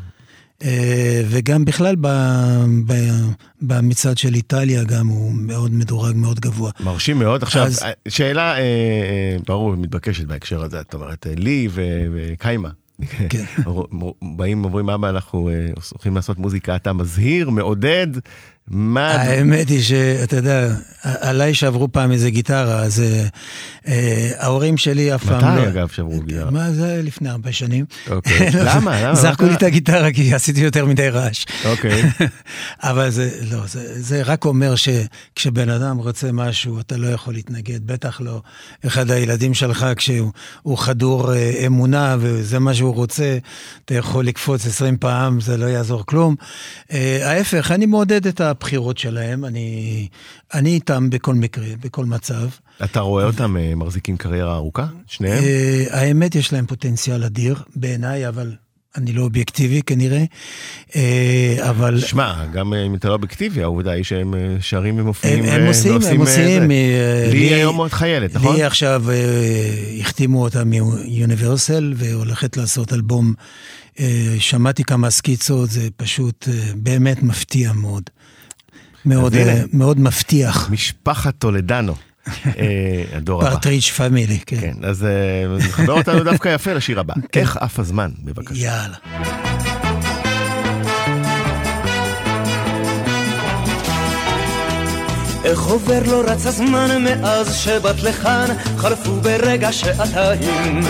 [0.63, 2.07] אה, וגם בכלל ב,
[2.87, 2.93] ב,
[3.63, 6.71] במצעד של איטליה גם הוא מאוד מדורג, מאוד גבוה.
[6.81, 7.43] מרשים מאוד.
[7.43, 11.69] עכשיו, אז- שאלה, אה, אה, ברור, מתבקשת בהקשר הזה, את אומרת, אה, לי
[12.13, 12.69] וקיימה.
[13.29, 13.45] כן.
[14.37, 15.51] באים, אומרים, אבא, אנחנו
[15.93, 18.07] הולכים לעשות מוזיקה, אתה מזהיר, מעודד,
[18.71, 19.11] מה...
[19.11, 20.69] האמת היא שאתה יודע,
[21.03, 23.27] עליי שברו פעם איזה גיטרה, אז אה,
[23.89, 25.63] אה, ההורים שלי אף פעם לא...
[25.63, 26.51] מתי, אגב, שברו גיטרה?
[26.51, 27.85] מה זה לפני הרבה שנים.
[28.11, 28.51] אוקיי.
[28.67, 29.01] למה?
[29.01, 29.09] למה?
[29.09, 29.49] מה זרקו קרה?
[29.49, 31.45] לי את הגיטרה כי עשיתי יותר מדי רעש.
[31.65, 32.03] אוקיי.
[32.91, 37.87] אבל זה, לא, זה, זה רק אומר שכשבן אדם רוצה משהו, אתה לא יכול להתנגד.
[37.87, 38.43] בטח לא
[38.87, 43.39] אחד הילדים שלך, כשהוא הוא חדור אה, אמונה וזה מה שהוא רוצה,
[43.85, 46.35] אתה יכול לקפוץ 20 פעם, זה לא יעזור כלום.
[46.93, 50.09] אה, ההפך, אני מעודד את הבחירות שלהם, אני,
[50.55, 52.49] אני איתם בכל מקרה, בכל מצב.
[52.85, 54.87] אתה רואה אותם אה, מחזיקים קריירה ארוכה?
[55.07, 55.45] שניהם?
[55.45, 58.53] אה, האמת, יש להם פוטנציאל אדיר בעיניי, אבל
[58.97, 60.25] אני לא אובייקטיבי כנראה.
[60.97, 65.45] אה, אבל שמע, גם אם אתה לא אובייקטיבי, העובדה היא שהם שרים ומופיעים.
[65.45, 66.71] הם, הם עושים, הם עושים.
[67.33, 68.57] לי היום עוד חיילת, נכון?
[68.57, 69.05] לי עכשיו
[70.01, 73.35] החתימו אותה מיוניברסל והולכת לעשות אלבום.
[74.39, 78.11] שמעתי כמה סקיצות, זה פשוט באמת מפתיע מאוד.
[79.05, 79.51] מאוד, הנה.
[79.51, 80.71] אה, מאוד מבטיח.
[80.71, 81.95] משפחת טולדנו,
[82.47, 82.53] אה,
[83.17, 83.51] הדור הבא.
[83.51, 84.61] פרטריץ' פמילי, כן.
[84.61, 87.15] כן, אז אה, נחבר אותנו דווקא יפה לשיר הבא.
[87.33, 87.41] כן.
[87.41, 88.61] איך עף הזמן, בבקשה.
[88.61, 88.97] יאללה.
[95.45, 100.81] איך עובר לא רץ הזמן מאז שבאת לכאן, חלפו ברגע שעתיים.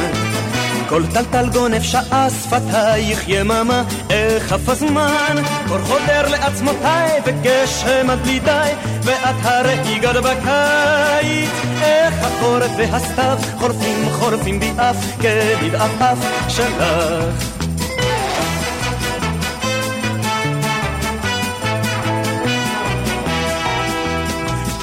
[0.91, 5.37] כל טלטל גונב שעה שפתייך יממה, איך עף הזמן,
[5.69, 8.71] קור חודר לעצמותיי וגשם עד בלי די,
[9.03, 11.51] ואת הרי הגעת בקיץ.
[11.83, 16.85] איך החורף והסתיו חורפים חורפים בי אף כבדאף שלך.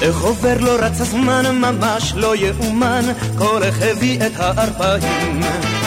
[0.02, 3.04] איך עובר לא רץ הזמן, ממש לא יאומן,
[3.38, 5.77] כל הביא את הארבעים.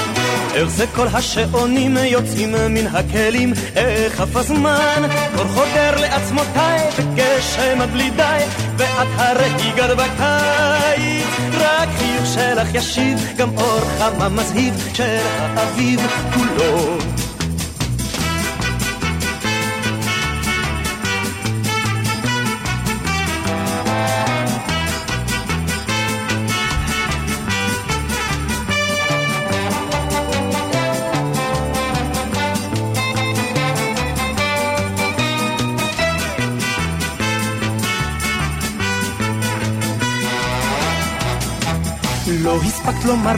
[0.54, 5.04] איך זה כל השעונים יוצאים מן הכלים, איך עף הזמן,
[5.36, 8.44] קור חודר לעצמותיי, וגשם עד בלי די,
[8.78, 11.28] ואת הרי הגעת בקיץ.
[11.54, 15.18] רק חיוך שלך ישיב, גם אור חמה מזהיב, של
[15.56, 16.00] האביב
[16.34, 16.98] כולו.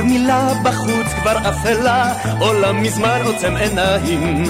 [0.04, 4.44] מילה, בחוץ כבר אפלה, עולם מזמן עוצם עיניים.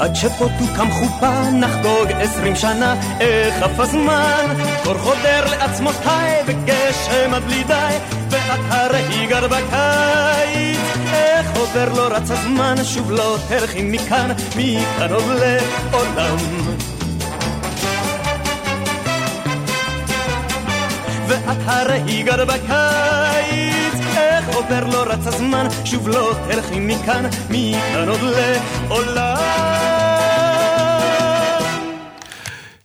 [0.00, 4.46] עד שפה תוקם חופה, נחגוג עשרים שנה, איך אף הזמן,
[4.84, 7.96] קור חודר לעצמותיי, וגשם עד בלי די,
[8.30, 10.78] ואת הרי גר בקיץ.
[11.12, 16.36] איך עובר לא רץ הזמן, שוב לא תלכי מכאן, מכאן עוד לעולם.
[21.26, 23.73] ואת הרי גר בקיץ,
[24.48, 29.36] איך עובר לא רץ הזמן, שוב לא תלכי מכאן, מכאן עוד לעולם.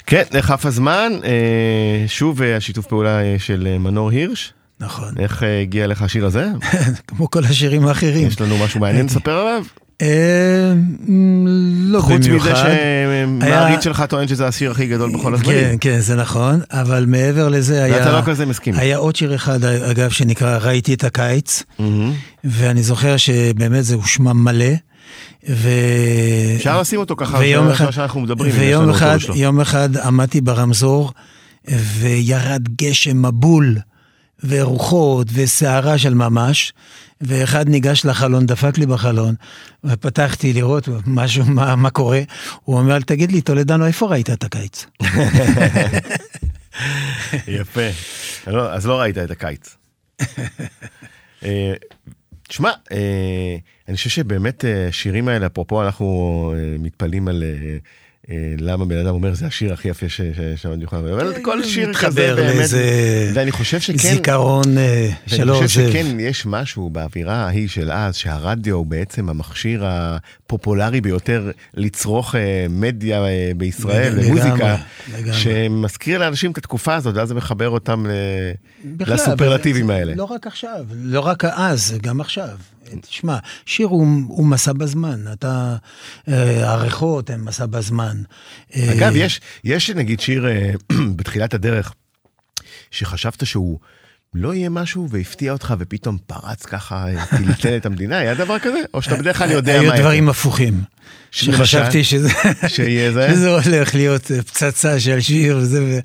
[0.05, 4.53] כן, נחף הזמן, אה, שוב אה, השיתוף פעולה אה, של מנור הירש.
[4.79, 5.13] נכון.
[5.19, 6.47] איך הגיע לך השיר הזה?
[7.07, 8.27] כמו כל השירים האחרים.
[8.27, 9.63] יש לנו משהו מעניין לספר עליו?
[10.01, 10.73] אה,
[11.79, 12.65] לא חוץ מזה במיוחד.
[13.39, 15.77] שמעריץ שלך טוען שזה השיר הכי גדול בכל כן, הזמנים.
[15.77, 17.95] כן, זה נכון, אבל מעבר לזה היה...
[17.97, 18.73] ואתה לא כזה מסכים.
[18.77, 21.63] היה עוד שיר אחד, אגב, שנקרא ראיתי את הקיץ.
[22.43, 24.65] ואני זוכר שבאמת זה הושמע מלא,
[25.49, 25.69] ו...
[26.55, 28.51] אפשר לשים אותו ככה, ויום אחד- שאנחנו מדברים.
[28.55, 29.17] ויום אחד.
[29.35, 31.11] יום אחד עמדתי ברמזור,
[31.99, 33.77] וירד גשם מבול,
[34.43, 36.73] ורוחות, וסערה של ממש,
[37.21, 39.35] ואחד ניגש לחלון, דפק לי בחלון,
[39.83, 42.21] ופתחתי לראות משהו, מה, מה קורה.
[42.63, 44.85] הוא אומר, תגיד לי, טולדנו, איפה ראית את הקיץ?
[47.47, 47.89] יפה.
[48.47, 49.75] לא, אז לא ראית את הקיץ.
[51.43, 51.73] אה,
[52.47, 53.55] תשמע, אה,
[53.87, 57.43] אני חושב שבאמת אה, השירים האלה, אפרופו אנחנו מתפלאים על
[58.57, 61.93] למה בן אדם אומר זה השיר הכי יפה ש- ש- שמעתי לך, אבל כל שיר
[61.93, 62.69] כזה באמת,
[63.33, 65.91] ואני חושב שכן, זיכרון אה, ואני שלא חושב עוזב.
[65.91, 72.65] שכן יש משהו באווירה ההיא של אז, שהרדיו הוא בעצם המכשיר הפופולרי ביותר לצרוך אה,
[72.69, 75.33] מדיה אה, בישראל, לגמרי.
[75.33, 78.05] שמזכיר לאנשים את התקופה הזאת, ואז זה מחבר אותם
[78.99, 80.15] לסופרלטיבים האלה.
[80.15, 82.49] לא רק עכשיו, לא רק אז, גם עכשיו.
[83.01, 85.75] תשמע, שיר הוא, הוא מסע בזמן, אתה,
[86.27, 88.21] אה, הריחות הם מסע בזמן.
[88.75, 90.71] אה, אגב, יש, יש נגיד שיר אה,
[91.17, 91.93] בתחילת הדרך,
[92.91, 93.79] שחשבת שהוא
[94.33, 98.79] לא יהיה משהו והפתיע אותך ופתאום פרץ ככה, אה, טלטל את המדינה, היה דבר כזה?
[98.93, 100.01] או שאתה בדרך כלל יודע מה היו?
[100.01, 100.81] דברים הפוכים.
[101.31, 102.29] שחשבתי שזה?
[102.67, 105.99] שזה הולך להיות אה, פצצה של שיר וזה.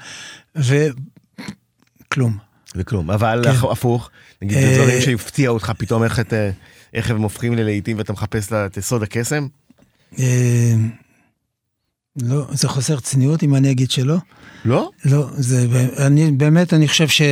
[0.57, 2.39] וכלום.
[2.77, 3.67] וכלום, אבל כן.
[3.71, 4.11] הפוך,
[4.43, 6.51] נגיד אה, דברים שהפתיע אותך פתאום איך, את, אה,
[6.95, 9.47] איך הם הופכים ללהיטים ואתה מחפש לה את סוד הקסם?
[10.19, 10.75] אה,
[12.23, 14.17] לא, זה חוסר צניעות אם אני אגיד שלא.
[14.65, 14.91] לא?
[15.05, 15.67] לא, זה,
[16.07, 17.23] אני באמת, אני חושב ש...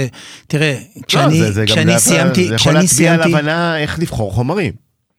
[0.46, 4.72] תראה, כשאני, לא, זה, זה כשאני סיימתי, זה יכול להצביע על הבנה איך לבחור חומרים.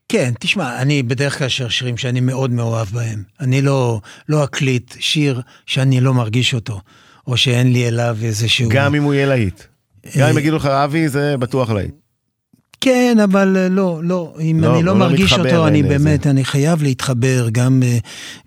[0.09, 3.23] כן, תשמע, אני בדרך כלל שר שירים שאני מאוד מאוהב בהם.
[3.39, 6.81] אני לא, לא אקליט שיר שאני לא מרגיש אותו,
[7.27, 8.69] או שאין לי אליו איזשהו...
[8.69, 9.63] גם אם הוא יהיה להיט.
[10.17, 12.02] גם אה, אם יגידו לך אבי זה בטוח להיט.
[12.83, 16.27] כן, אבל אה, לא, לא, אם לא, אני לא לא מרגיש מתחבר, אותו, אני באמת,
[16.27, 17.97] אני חייב להתחבר גם, אה,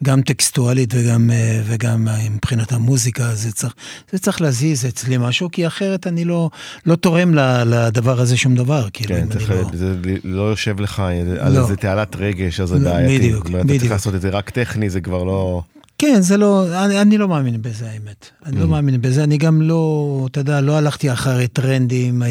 [0.04, 3.74] גם טקסטואלית וגם, אה, וגם מבחינת המוזיקה, זה צריך,
[4.12, 6.50] זה צריך להזיז אצלי משהו, כי אחרת אני לא,
[6.86, 7.34] לא תורם
[7.66, 9.70] לדבר הזה שום דבר, כאילו, כן, צריך, אני לא...
[9.74, 11.02] זה לא יושב לך
[11.40, 11.62] על לא.
[11.62, 13.18] איזה תעלת רגש, אז זה לא, בעייתי.
[13.18, 13.92] בדיוק, אומרת, אתה צריך בדיוק.
[13.92, 15.62] לעשות את זה רק טכני, זה כבר לא...
[15.98, 18.30] כן, זה לא, אני, אני לא מאמין בזה, האמת.
[18.46, 18.60] אני Mm.
[18.60, 22.22] לא מאמין בזה, אני גם לא, אתה יודע, לא הלכתי אחרי טרנדים.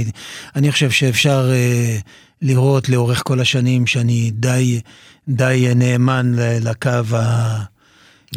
[0.55, 1.97] אני חושב שאפשר אה,
[2.41, 4.81] לראות לאורך כל השנים שאני די,
[5.27, 7.74] די נאמן לקו ה...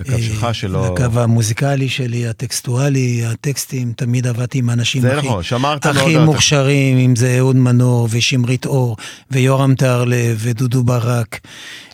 [0.00, 0.94] הקו אה, שלך שלא...
[0.94, 6.18] לקו המוזיקלי שלי, הטקסטואלי, הטקסטים, תמיד עבדתי עם האנשים הכי, נכון, שמרת מאוד הכי.
[6.18, 8.96] מוכשרים, אם זה אהוד מנור ושמרית אור
[9.30, 11.40] ויורם טהרלב ודודו ברק.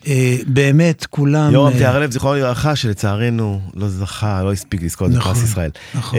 [0.06, 1.52] אה, באמת, כולם...
[1.52, 5.70] יורם אה, תיארלב, זיכרונו לברכה, שלצערנו לא זכה, לא הספיק לזכות נכון, בפרס ישראל.
[5.94, 6.18] נכון.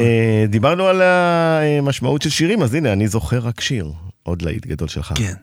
[0.49, 3.91] דיברנו על המשמעות של שירים, אז הנה, אני זוכר רק שיר.
[4.23, 5.13] עוד להיט גדול שלך.
[5.15, 5.33] כן.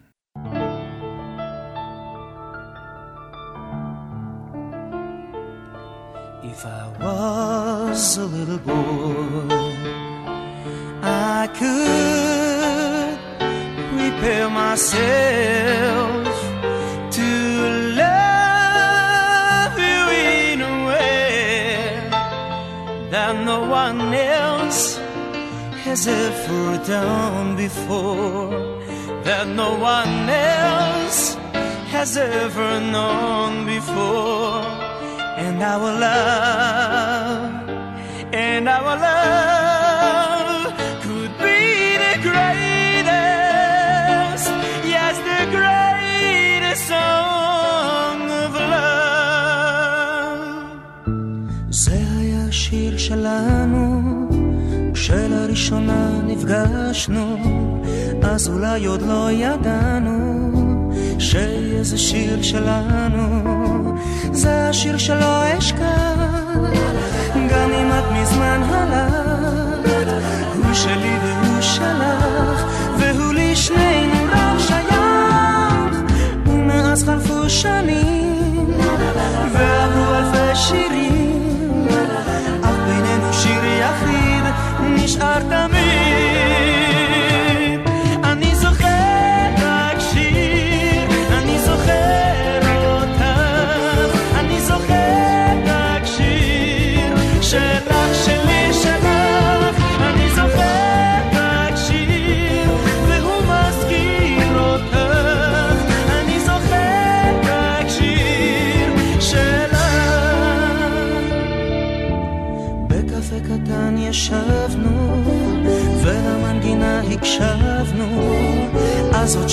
[8.66, 9.48] Boy,
[11.02, 13.18] I could
[13.96, 16.28] prepare myself
[17.18, 17.28] to
[18.02, 20.02] love you
[20.50, 22.08] in a way
[23.10, 24.98] that no one else
[25.84, 28.50] has ever done before,
[29.24, 31.36] that no one else
[31.92, 34.62] has ever known before.
[35.44, 37.51] And our love,
[38.56, 40.72] and our love
[41.04, 41.60] could be
[42.04, 43.16] the greatest,
[44.94, 48.92] yes, the greatest song of love.
[51.70, 54.02] זה היה השיר שלנו,
[54.94, 57.36] כשלראשונה נפגשנו,
[58.22, 60.52] אז אולי עוד לא ידענו
[61.18, 63.98] שאיזה שיר שלנו
[64.32, 66.12] זה השיר שלא אשכח
[67.50, 68.11] גם אם את
[68.42, 70.06] מזמן הלכת
[70.56, 72.64] הוא שלי והוא שלך
[72.98, 76.02] והוא לשנינו רק שייך.
[76.46, 78.66] ומאז חלפו שנים
[79.52, 81.86] ועברו אלפי שירים
[82.62, 84.44] אך בינינו שיר יחיד
[84.82, 85.71] נשאר תמיד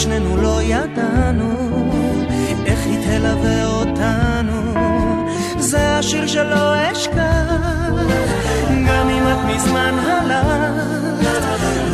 [0.10, 1.54] שנינו לא ידענו
[2.66, 4.74] איך היא תלווה אותנו.
[5.60, 7.52] זה השיר שלא אשכח
[8.88, 11.28] גם אם את מזמן הלכת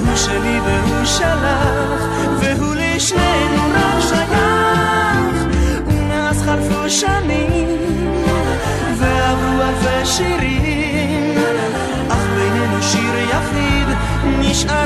[0.07, 2.07] הוא שלי והוא שלך
[2.39, 5.57] והוא לשנינו רק שייך.
[5.87, 7.67] ומאז חלפו שנים
[8.99, 11.35] ועברו אלפי שירים
[12.35, 13.87] בינינו שיר יחיד
[14.39, 14.85] נשאר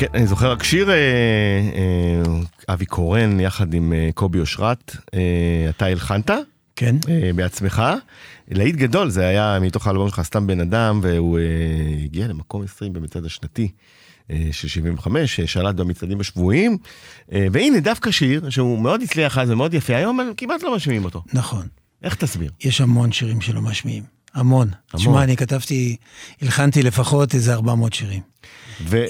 [0.00, 5.66] כן, אני זוכר רק שיר, אה, אה, אבי קורן יחד עם אה, קובי אושרת, אה,
[5.70, 6.30] אתה הלחנת
[6.76, 6.96] כן.
[7.08, 7.82] אה, בעצמך.
[8.50, 11.44] להיט גדול, זה היה מתוך האלבום שלך סתם בן אדם, והוא אה,
[12.04, 13.68] הגיע למקום 20 במצעד השנתי.
[14.52, 16.78] של 75, ששלט במצעדים השבועיים,
[17.28, 21.22] והנה דווקא שיר שהוא מאוד הצליח אז ומאוד יפה, היום כמעט לא משמיעים אותו.
[21.32, 21.66] נכון.
[22.02, 22.50] איך תסביר?
[22.64, 24.02] יש המון שירים שלא משמיעים.
[24.34, 24.68] המון.
[24.68, 25.00] המון.
[25.00, 25.96] תשמע, אני כתבתי,
[26.42, 28.20] הלחנתי לפחות איזה 400 שירים.
[28.94, 29.04] אה,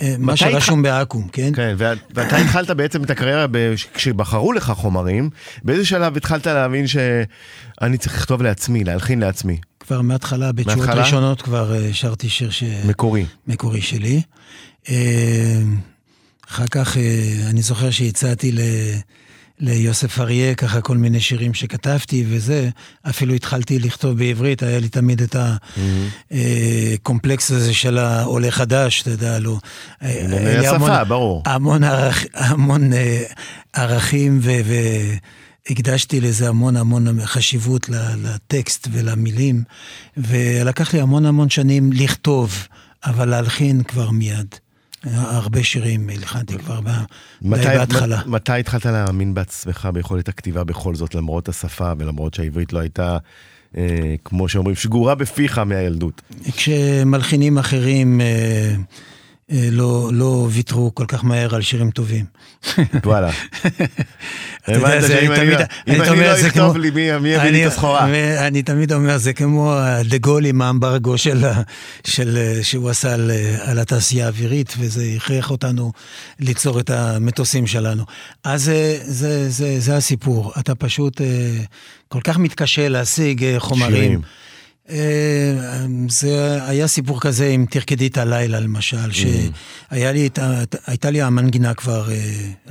[0.00, 1.52] אה, מה שרשום בעכו"ם, כן?
[1.56, 3.46] כן, ואת- ואתה התחלת בעצם את הקריירה,
[3.94, 5.30] כשבחרו לך חומרים,
[5.64, 10.88] באיזה שלב התחלת להבין שאני צריך לכתוב לעצמי, להלחין לעצמי, כבר מההתחלה, בתשובות?
[10.88, 12.62] ראשונות כבר אה, שרתי שיר ש...
[12.84, 13.24] מקורי.
[13.46, 14.20] מקורי שלי.
[16.50, 16.96] אחר כך
[17.50, 18.60] אני זוכר שהצעתי ל...
[19.60, 22.68] ליוסף אריה, ככה כל מיני שירים שכתבתי וזה,
[23.08, 25.36] אפילו התחלתי לכתוב בעברית, היה לי תמיד את
[26.30, 29.58] הקומפלקס הזה של העולה חדש, אתה יודע, לא.
[30.00, 31.42] ענייני השפה, ברור.
[31.46, 33.22] המון, ערכ, המון אה,
[33.72, 34.50] ערכים ו...
[34.64, 34.74] ו
[35.70, 37.88] הקדשתי לזה המון המון חשיבות
[38.22, 39.62] לטקסט ולמילים,
[40.16, 42.66] ולקח לי המון המון שנים לכתוב,
[43.04, 44.54] אבל להלחין כבר מיד.
[45.04, 46.90] הרבה שירים הלחנתי כבר די
[47.42, 48.22] מתי, בהתחלה.
[48.26, 53.18] מתי התחלת להאמין בעצמך ביכולת הכתיבה בכל זאת, למרות השפה ולמרות שהעברית לא הייתה,
[53.76, 56.22] אה, כמו שאומרים, שגורה בפיך מהילדות?
[56.56, 58.74] כשמלחינים אחרים אה, אה,
[59.50, 62.24] לא, לא ויתרו כל כך מהר על שירים טובים.
[63.04, 63.30] וואלה.
[64.68, 64.84] אם
[66.02, 68.04] אני לא אכתוב לי מי יביא לי את הסחורה.
[68.46, 69.74] אני תמיד אומר, זה כמו
[70.08, 71.62] דה גול עם האמברגו של, ה-
[72.06, 73.30] של, שהוא עשה על,
[73.60, 75.92] על התעשייה האווירית, וזה הכריח אותנו
[76.40, 78.04] ליצור את המטוסים שלנו.
[78.44, 81.26] אז זה, זה, זה, זה הסיפור, אתה פשוט אה,
[82.08, 84.20] כל כך מתקשה להשיג אה, חומרים.
[84.90, 90.28] אה, זה היה סיפור כזה עם תרקדי את הלילה למשל, שהייתה לי,
[90.86, 92.16] הייתה לי המנגינה כבר, אה,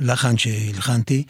[0.00, 1.24] לחן שהלחנתי,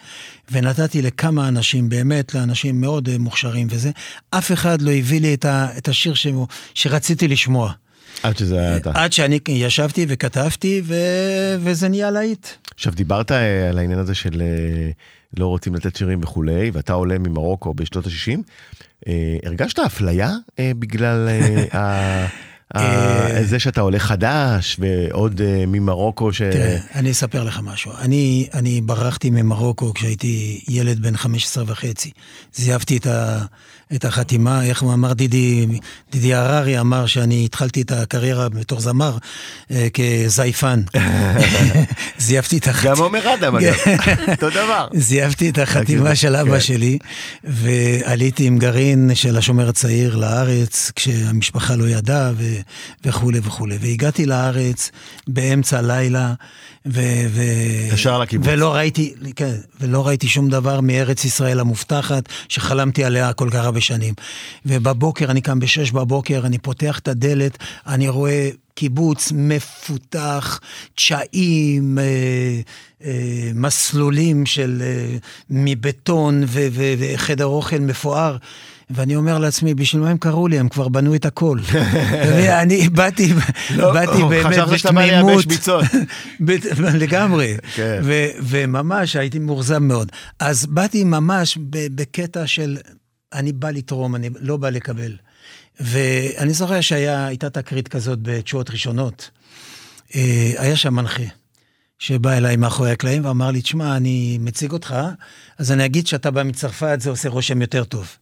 [0.53, 3.91] ונתתי לכמה אנשים, באמת לאנשים מאוד אה, מוכשרים וזה,
[4.30, 6.14] אף אחד לא הביא לי את השיר
[6.74, 7.72] שרציתי לשמוע.
[8.22, 8.93] עד שזה היה אתה.
[8.95, 10.95] עד שאני ישבתי וכתבתי, ו...
[11.61, 12.47] וזה נהיה להיט.
[12.74, 13.30] עכשיו, דיברת
[13.70, 14.43] על העניין הזה של
[15.36, 18.39] לא רוצים לתת שירים וכולי, ואתה עולה ממרוקו בשנות ה-60.
[19.09, 21.29] אה, הרגשת אפליה אה, בגלל
[21.75, 22.27] אה,
[23.51, 26.43] זה שאתה עולה חדש ועוד ממרוקו ש...
[26.43, 27.93] תראה, אני אספר לך משהו.
[27.99, 32.11] אני, אני ברחתי ממרוקו כשהייתי ילד בן 15 וחצי.
[32.55, 33.45] זייפתי את, ה,
[33.95, 35.66] את החתימה, איך הוא אמר, דידי,
[36.12, 39.16] דידי הררי אמר שאני התחלתי את הקריירה בתור זמר
[39.70, 40.82] אה, כזייפן.
[42.18, 42.95] זייפתי את החתימה.
[42.95, 43.74] גם עומר אדם, אגב,
[44.32, 44.89] אותו דבר.
[44.95, 46.61] זייפתי את החתימה של אבא כן.
[46.61, 46.99] שלי,
[47.45, 52.32] ועליתי עם גרעין של השומר הצעיר לארץ, כשהמשפחה לא ידעה
[53.05, 53.78] וכולי וכולי.
[53.80, 54.91] והגעתי לארץ
[55.28, 56.34] באמצע הלילה.
[56.86, 58.47] ו- ו- ישר לקיבוץ.
[58.51, 63.78] ולא ראיתי, כן, ולא ראיתי שום דבר מארץ ישראל המובטחת, שחלמתי עליה כל כך הרבה
[63.81, 64.14] שנים.
[64.66, 70.61] ובבוקר, אני קם בשש בבוקר, אני פותח את הדלת, אני רואה קיבוץ מפותח,
[70.95, 72.05] תשעים, אה,
[73.05, 75.16] אה, מסלולים של אה,
[75.51, 78.37] מבטון ו- ו- וחדר אוכל מפואר.
[78.91, 80.59] ואני אומר לעצמי, בשביל מה הם קראו לי?
[80.59, 81.59] הם כבר בנו את הכל.
[82.29, 83.33] ואני באתי,
[83.76, 84.68] לא, באתי באמת בתמימות.
[84.68, 85.85] חשבת שאתה בא לייבש ביצות.
[87.03, 87.57] לגמרי.
[87.74, 88.01] כן.
[88.43, 90.12] וממש הייתי מאוכזב מאוד.
[90.39, 91.59] אז באתי ממש
[91.95, 92.76] בקטע של,
[93.33, 95.16] אני בא לתרום, אני לא בא לקבל.
[95.81, 99.31] ואני זוכר שהייתה תקרית כזאת בתשואות ראשונות.
[100.14, 101.22] אה, היה שם מנחה.
[101.99, 104.97] שבא אליי מאחורי הקלעים ואמר לי, תשמע, אני מציג אותך,
[105.59, 108.16] אז אני אגיד שאתה בא מצרפת, זה עושה רושם יותר טוב.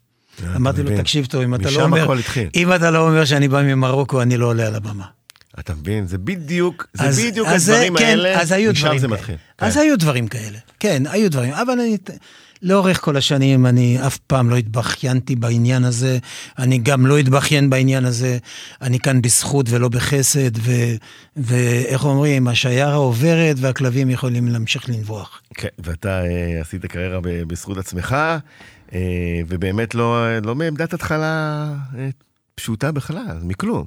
[0.57, 2.07] אמרתי לו, תקשיב טוב, אם אתה לא אומר,
[2.54, 5.04] אם אתה לא אומר שאני בא ממרוקו, אני לא עולה על הבמה.
[5.61, 6.07] אתה מבין?
[6.07, 9.36] זה בדיוק, זה אז, בדיוק אז הדברים כן, האלה, אז היו משם זה מתחיל.
[9.59, 9.80] אז כן.
[9.80, 11.96] היו דברים כאלה, כן, היו דברים, אבל אני,
[12.66, 16.18] לאורך כל השנים אני אף פעם לא התבכיינתי בעניין הזה,
[16.58, 18.38] אני גם לא התבכיין בעניין הזה,
[18.82, 20.72] אני כאן בזכות ולא בחסד, ו,
[21.36, 25.40] ואיך אומרים, השיירה עוברת והכלבים יכולים להמשיך לנבוח.
[25.54, 28.16] כן, ואתה uh, עשית קריירה בזכות עצמך.
[28.92, 32.08] אה, ובאמת לא, לא מעמדת התחלה אה,
[32.54, 33.84] פשוטה בכלל, מכלום.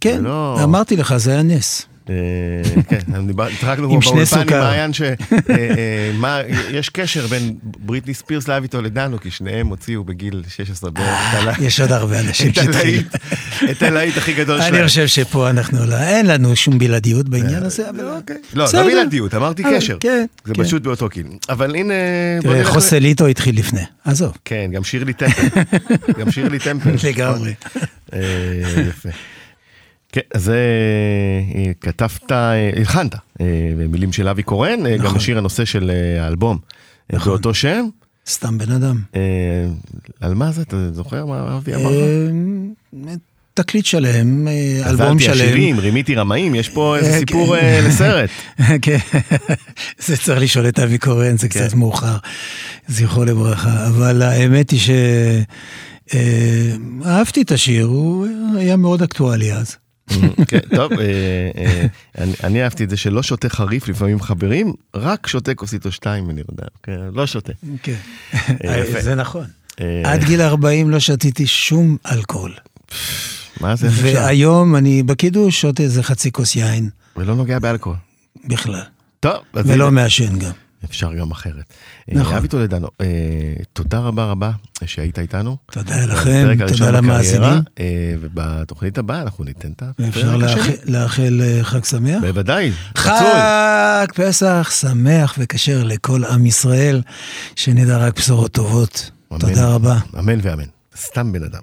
[0.00, 0.64] כן, לא...
[0.64, 1.86] אמרתי לך, זה היה נס.
[2.10, 2.14] אה,
[2.88, 2.98] כן,
[3.38, 10.04] התחלנו פה באולפן עם מעיין שיש קשר בין בריטני ספירס לאביטו לדנו, כי שניהם הוציאו
[10.04, 11.58] בגיל 16 בערך.
[11.60, 13.02] יש עוד הרבה אנשים שהתחילו.
[13.70, 14.74] את הלהיט הכי גדול שלהם.
[14.74, 18.08] אני חושב שפה אנחנו, לא, אין לנו שום בלעדיות בעניין הזה, אבל...
[18.16, 18.36] אוקיי.
[18.54, 19.96] לא, לא בלעדיות, אמרתי קשר.
[20.00, 20.64] כן, זה כן.
[20.64, 21.26] פשוט באותו גיל.
[21.48, 21.94] אבל הנה...
[22.42, 24.36] תראה, חוסליטו התחיל לפני, עזוב.
[24.44, 25.60] כן, גם שירלי טמפל.
[26.20, 27.08] גם שירלי טמפל.
[27.08, 27.54] לגמרי.
[28.88, 29.08] יפה.
[30.12, 33.46] כן, אז אה, כתבת, אה, הלחנת אה,
[33.78, 35.06] במילים של אבי קורן, נכון.
[35.06, 35.90] גם השיר הנושא של
[36.20, 36.58] האלבום.
[37.12, 37.32] נכון.
[37.32, 37.88] באותו שם.
[38.28, 39.00] סתם בן אדם.
[40.20, 40.62] על מה זה?
[40.62, 41.98] אתה זוכר מה אבי אמר לך?
[43.54, 44.48] תקליט שלם,
[44.86, 45.32] אלבום שלם.
[45.32, 47.18] השירים, רימיתי רמאים, יש פה איזה כן.
[47.18, 47.56] סיפור
[47.88, 48.30] לסרט.
[48.82, 48.98] כן,
[50.06, 51.78] זה צריך לשאול את אבי קורן, זה קצת כן.
[51.78, 52.16] מאוחר,
[52.88, 53.86] זכרו לברכה.
[53.86, 54.80] אבל האמת היא
[56.10, 59.76] שאהבתי את השיר, הוא היה מאוד אקטואלי אז.
[60.48, 61.06] כן, טוב, אה,
[62.18, 66.30] אה, אני אהבתי את זה שלא שותה חריף לפעמים חברים, רק שותה כוסית או שתיים,
[66.30, 67.52] אני יודע, כן, לא שותה.
[67.82, 67.94] כן,
[68.64, 69.44] אה, זה נכון.
[70.04, 72.54] עד גיל 40 לא שתיתי שום אלכוהול.
[73.60, 73.88] מה זה?
[73.92, 76.90] והיום אני בקידוש שותה איזה חצי כוס יין.
[77.16, 77.98] ולא נוגע באלכוהול.
[78.44, 78.82] בכלל.
[79.20, 79.36] טוב.
[79.54, 80.67] ולא מעשן גם.
[80.84, 81.74] אפשר גם אחרת.
[82.08, 82.34] נכון.
[82.34, 83.06] אבי טולדנו, אה,
[83.72, 84.50] תודה רבה רבה
[84.84, 85.56] שהיית איתנו.
[85.72, 87.62] תודה לכם, תודה למאזינים.
[87.80, 90.34] אה, ובתוכנית הבאה אנחנו ניתן את הפרק השני.
[90.34, 90.36] אפשר
[90.84, 92.20] לאחל אה, חג שמח?
[92.20, 97.02] בוודאי, חג פסח שמח וכשר לכל עם ישראל,
[97.56, 99.10] שנדע רק בשורות טובות.
[99.38, 99.98] תודה רבה.
[100.18, 100.64] אמן ואמן.
[100.96, 101.60] סתם בן אדם.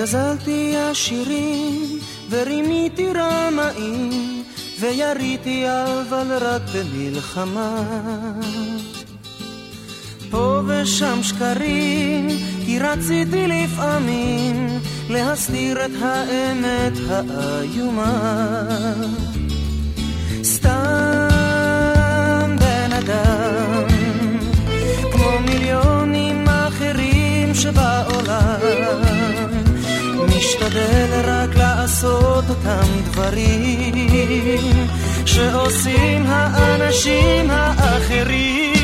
[0.00, 1.98] גזלתי עשירים
[2.30, 4.42] ורימיתי רמאים
[4.80, 7.82] ויריתי אבל רק במלחמה.
[10.30, 12.28] פה ושם שקרים
[12.66, 14.80] כי רציתי לפעמים
[15.10, 18.64] להסתיר את האמת האיומה.
[20.42, 21.28] סתם
[22.58, 23.84] בן אדם
[25.12, 29.09] כמו מיליונים אחרים שבעולם
[30.40, 34.86] משתדל רק לעשות אותם דברים
[35.26, 38.79] שעושים האנשים האחרים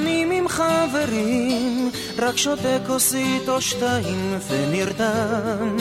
[0.00, 5.76] לפעמים עם חברים, רק שותה כוסית או שתיים ונרדם.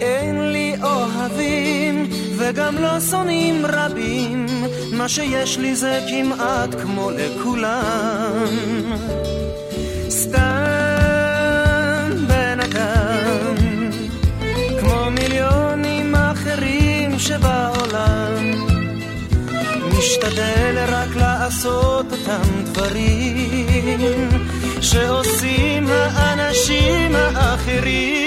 [0.00, 4.46] אין לי אוהבים וגם לא שונאים רבים,
[4.92, 8.46] מה שיש לי זה כמעט כמו לכולם.
[22.32, 24.28] אותם דברים
[24.80, 28.21] שעושים האנשים האחרים.